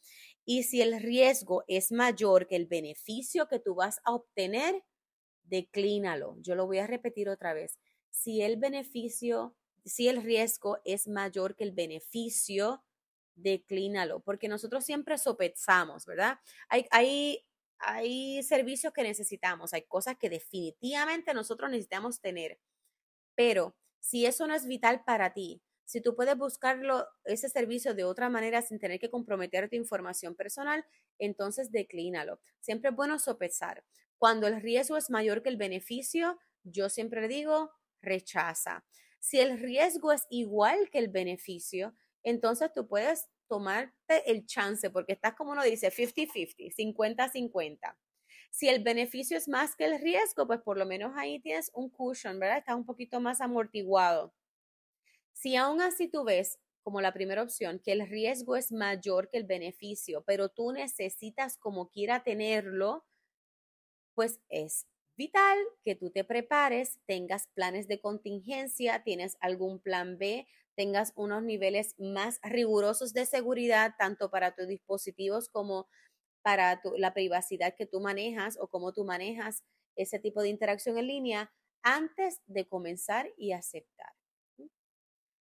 Y 0.45 0.65
si 0.65 0.83
el 0.83 1.01
riesgo 1.01 1.65
es 1.69 1.91
mayor 1.91 2.47
que 2.47 2.57
el 2.57 2.67
beneficio 2.67 3.49
que 3.49 3.61
tú 3.61 3.75
vas 3.75 4.01
a 4.05 4.13
obtener, 4.15 4.85
declínalo. 5.45 6.37
Yo 6.41 6.55
lo 6.55 6.67
voy 6.67 6.79
a 6.79 6.87
repetir 6.87 7.29
otra 7.31 7.55
vez. 7.55 7.79
Si 8.11 8.43
el 8.43 8.59
beneficio, 8.59 9.57
si 9.85 10.09
el 10.09 10.23
riesgo 10.23 10.79
es 10.85 11.09
mayor 11.09 11.57
que 11.57 11.65
el 11.65 11.73
beneficio, 11.73 12.83
declínalo, 13.43 14.21
porque 14.21 14.49
nosotros 14.49 14.85
siempre 14.85 15.19
sopesamos, 15.19 16.07
¿verdad? 16.07 16.39
Hay, 16.69 16.87
hay, 16.91 17.47
hay 17.79 18.43
servicios 18.43 18.93
que 18.93 19.03
necesitamos, 19.03 19.73
hay 19.73 19.83
cosas 19.83 20.17
que 20.19 20.31
definitivamente 20.31 21.33
nosotros 21.35 21.71
necesitamos 21.71 22.21
tener, 22.21 22.59
pero 23.35 23.77
si 24.01 24.27
eso 24.27 24.47
no 24.47 24.55
es 24.55 24.67
vital 24.67 25.05
para 25.05 25.33
ti, 25.33 25.63
si 25.85 26.03
tú 26.03 26.15
puedes 26.15 26.37
buscarlo, 26.37 27.07
ese 27.25 27.49
servicio 27.49 27.95
de 27.95 28.05
otra 28.05 28.29
manera 28.29 28.61
sin 28.61 28.79
tener 28.79 29.01
que 29.01 29.09
comprometer 29.11 29.71
tu 29.71 29.77
información 29.77 30.35
personal, 30.35 30.85
entonces 31.19 31.73
declínalo. 31.73 32.41
Siempre 32.61 32.91
es 32.91 32.97
bueno 32.97 33.19
sopesar. 33.19 33.85
Cuando 34.19 34.47
el 34.47 34.61
riesgo 34.61 34.99
es 34.99 35.09
mayor 35.09 35.43
que 35.43 35.49
el 35.49 35.57
beneficio, 35.57 36.39
yo 36.63 36.91
siempre 36.91 37.27
digo, 37.27 37.73
rechaza. 38.03 38.85
Si 39.19 39.41
el 39.41 39.59
riesgo 39.59 40.13
es 40.13 40.27
igual 40.29 40.91
que 40.91 40.99
el 40.99 41.09
beneficio, 41.09 41.95
entonces 42.23 42.73
tú 42.75 42.87
puedes 42.89 43.29
tomarte 43.49 44.31
el 44.31 44.47
chance, 44.47 44.91
porque 44.91 45.13
estás 45.15 45.35
como 45.35 45.53
uno 45.53 45.63
dice, 45.63 45.91
50-50, 45.91 46.75
50-50. 46.77 47.97
Si 48.51 48.69
el 48.69 48.83
beneficio 48.83 49.37
es 49.37 49.49
más 49.49 49.77
que 49.77 49.85
el 49.85 50.01
riesgo, 50.01 50.47
pues 50.47 50.61
por 50.61 50.79
lo 50.79 50.87
menos 50.87 51.13
ahí 51.17 51.41
tienes 51.41 51.71
un 51.75 51.91
cushion, 51.91 52.39
¿verdad? 52.39 52.59
Estás 52.59 52.77
un 52.77 52.87
poquito 52.87 53.21
más 53.21 53.41
amortiguado. 53.41 54.35
Si 55.33 55.57
aún 55.57 55.81
así 55.81 56.09
tú 56.09 56.25
ves 56.25 56.59
como 56.83 57.01
la 57.01 57.13
primera 57.13 57.43
opción 57.43 57.81
que 57.81 57.93
el 57.93 58.09
riesgo 58.09 58.57
es 58.57 58.73
mayor 58.73 59.29
que 59.29 59.39
el 59.39 59.45
beneficio, 59.45 60.25
pero 60.27 60.49
tú 60.49 60.73
necesitas 60.73 61.59
como 61.59 61.91
quiera 61.91 62.25
tenerlo, 62.25 63.05
pues 64.15 64.41
es 64.49 64.87
vital 65.19 65.59
que 65.85 65.97
tú 65.97 66.11
te 66.11 66.25
prepares, 66.25 67.01
tengas 67.07 67.49
planes 67.49 67.89
de 67.89 68.01
contingencia, 68.01 69.03
tienes 69.03 69.37
algún 69.41 69.81
plan 69.81 70.17
B, 70.17 70.47
tengas 70.77 71.13
unos 71.17 71.43
niveles 71.43 71.97
más 71.99 72.39
rigurosos 72.45 73.13
de 73.13 73.27
seguridad, 73.27 73.95
tanto 73.99 74.31
para 74.31 74.55
tus 74.55 74.69
dispositivos 74.69 75.49
como 75.49 75.89
para 76.43 76.81
la 76.97 77.13
privacidad 77.15 77.75
que 77.77 77.87
tú 77.87 78.01
manejas 78.01 78.57
o 78.61 78.69
cómo 78.69 78.93
tú 78.93 79.05
manejas 79.05 79.65
ese 79.97 80.21
tipo 80.21 80.41
de 80.41 80.51
interacción 80.51 80.97
en 80.99 81.09
línea 81.09 81.53
antes 81.83 82.41
de 82.47 82.69
comenzar 82.69 83.29
y 83.37 83.53
aceptar. 83.53 84.13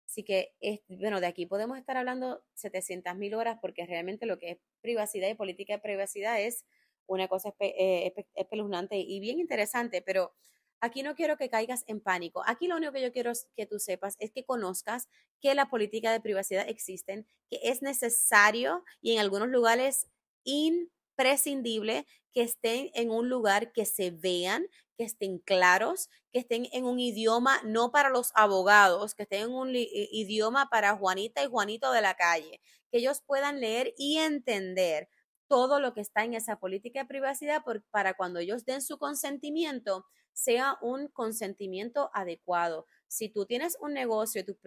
Así 0.07 0.23
que, 0.23 0.55
bueno, 0.87 1.21
de 1.21 1.27
aquí 1.27 1.45
podemos 1.45 1.77
estar 1.77 1.95
hablando 1.95 2.43
700 2.55 3.15
mil 3.15 3.35
horas 3.35 3.59
porque 3.61 3.85
realmente 3.85 4.25
lo 4.25 4.39
que 4.39 4.51
es 4.51 4.57
privacidad 4.81 5.29
y 5.29 5.35
política 5.35 5.73
de 5.73 5.79
privacidad 5.79 6.41
es 6.41 6.65
una 7.09 7.27
cosa 7.27 7.53
eh, 7.59 8.13
espeluznante 8.35 8.97
y 8.97 9.19
bien 9.19 9.39
interesante, 9.39 10.01
pero 10.01 10.33
aquí 10.79 11.03
no 11.03 11.15
quiero 11.15 11.37
que 11.37 11.49
caigas 11.49 11.83
en 11.87 11.99
pánico. 11.99 12.43
Aquí 12.45 12.67
lo 12.67 12.77
único 12.77 12.93
que 12.93 13.01
yo 13.01 13.11
quiero 13.11 13.31
que 13.55 13.65
tú 13.65 13.79
sepas 13.79 14.15
es 14.19 14.31
que 14.31 14.45
conozcas 14.45 15.09
que 15.41 15.53
la 15.55 15.69
política 15.69 16.11
de 16.11 16.21
privacidad 16.21 16.69
existen, 16.69 17.27
que 17.49 17.59
es 17.63 17.81
necesario 17.81 18.83
y 19.01 19.13
en 19.13 19.19
algunos 19.19 19.49
lugares 19.49 20.07
imprescindible 20.43 22.05
que 22.31 22.43
estén 22.43 22.91
en 22.93 23.09
un 23.09 23.27
lugar 23.27 23.71
que 23.71 23.85
se 23.85 24.11
vean, 24.11 24.67
que 24.95 25.03
estén 25.03 25.39
claros, 25.39 26.09
que 26.31 26.39
estén 26.39 26.67
en 26.71 26.85
un 26.85 26.99
idioma 26.99 27.59
no 27.63 27.91
para 27.91 28.09
los 28.09 28.31
abogados, 28.35 29.15
que 29.15 29.23
estén 29.23 29.43
en 29.43 29.51
un 29.51 29.71
idioma 29.73 30.69
para 30.69 30.95
Juanita 30.95 31.43
y 31.43 31.47
Juanito 31.47 31.91
de 31.91 32.01
la 32.01 32.15
calle, 32.15 32.61
que 32.91 32.99
ellos 32.99 33.21
puedan 33.25 33.59
leer 33.59 33.93
y 33.97 34.17
entender 34.17 35.09
todo 35.49 35.81
lo 35.81 35.93
que 35.93 36.01
está 36.01 36.23
en 36.23 36.35
esa 36.35 36.59
política 36.59 37.01
de 37.01 37.07
privacidad 37.07 37.63
para 37.91 38.13
cuando 38.13 38.39
ellos 38.39 38.63
den 38.65 38.81
su 38.81 38.97
consentimiento 38.97 40.05
sea 40.31 40.77
un 40.81 41.07
consentimiento 41.09 42.11
adecuado. 42.13 42.85
Si 43.07 43.29
tú 43.29 43.45
tienes 43.45 43.75
un 43.81 43.93
negocio 43.93 44.41
y 44.41 44.45
tus 44.45 44.57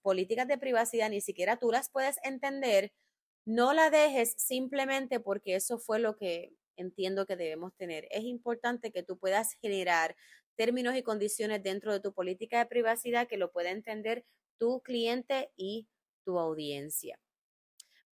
políticas 0.00 0.48
de 0.48 0.56
privacidad 0.56 1.10
ni 1.10 1.20
siquiera 1.20 1.58
tú 1.58 1.70
las 1.70 1.90
puedes 1.90 2.16
entender, 2.22 2.92
no 3.44 3.74
la 3.74 3.90
dejes 3.90 4.34
simplemente 4.38 5.20
porque 5.20 5.56
eso 5.56 5.78
fue 5.78 5.98
lo 5.98 6.16
que 6.16 6.54
entiendo 6.76 7.26
que 7.26 7.36
debemos 7.36 7.74
tener. 7.74 8.06
Es 8.10 8.24
importante 8.24 8.92
que 8.92 9.02
tú 9.02 9.18
puedas 9.18 9.54
generar 9.60 10.16
términos 10.56 10.96
y 10.96 11.02
condiciones 11.02 11.62
dentro 11.62 11.92
de 11.92 12.00
tu 12.00 12.14
política 12.14 12.58
de 12.60 12.66
privacidad 12.66 13.28
que 13.28 13.36
lo 13.36 13.52
pueda 13.52 13.70
entender 13.70 14.24
tu 14.58 14.80
cliente 14.80 15.50
y 15.56 15.88
tu 16.24 16.38
audiencia. 16.38 17.18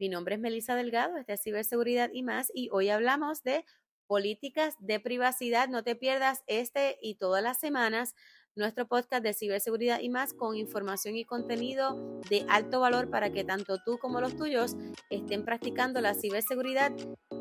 Mi 0.03 0.09
nombre 0.09 0.35
es 0.35 0.41
Melissa 0.41 0.75
Delgado, 0.75 1.17
este 1.17 1.35
es 1.35 1.43
Ciberseguridad 1.45 2.11
y 2.13 2.25
más, 2.25 2.51
y 2.53 2.69
hoy 2.73 2.89
hablamos 2.89 3.45
de 3.45 3.65
políticas 4.09 4.75
de 4.81 4.99
privacidad. 4.99 5.69
No 5.69 5.85
te 5.85 5.95
pierdas 5.95 6.43
este 6.49 6.99
y 7.01 7.15
todas 7.15 7.41
las 7.41 7.61
semanas 7.61 8.17
nuestro 8.57 8.89
podcast 8.89 9.23
de 9.23 9.33
ciberseguridad 9.33 10.01
y 10.01 10.09
más 10.09 10.35
con 10.35 10.57
información 10.57 11.15
y 11.15 11.25
contenido 11.25 12.21
de 12.29 12.45
alto 12.49 12.81
valor 12.81 13.11
para 13.11 13.31
que 13.31 13.45
tanto 13.45 13.79
tú 13.87 13.97
como 13.99 14.21
los 14.21 14.37
tuyos 14.37 14.75
estén 15.09 15.45
practicando 15.45 16.01
la 16.01 16.15
ciberseguridad 16.15 16.91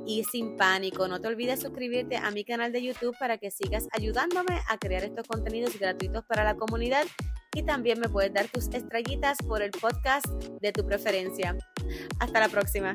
y 0.06 0.24
sin 0.26 0.56
pánico. 0.56 1.08
No 1.08 1.20
te 1.20 1.30
olvides 1.30 1.62
suscribirte 1.62 2.18
a 2.18 2.30
mi 2.30 2.46
canal 2.46 2.72
de 2.72 2.84
YouTube 2.84 3.18
para 3.18 3.40
que 3.40 3.50
sigas 3.50 3.88
ayudándome 3.92 4.60
a 4.70 4.78
crear 4.78 5.04
estos 5.04 5.28
contenidos 5.28 5.80
gratuitos 5.80 6.24
para 6.26 6.44
la 6.44 6.56
comunidad 6.56 7.08
y 7.56 7.64
también 7.64 8.00
me 8.00 8.10
puedes 8.10 8.34
dar 8.34 8.48
tus 8.48 8.68
estrellitas 8.74 9.38
por 9.46 9.62
el 9.62 9.72
podcast 9.72 10.26
de 10.62 10.72
tu 10.72 10.86
preferencia. 10.86 11.58
Hasta 12.20 12.40
la 12.40 12.50
próxima. 12.50 12.94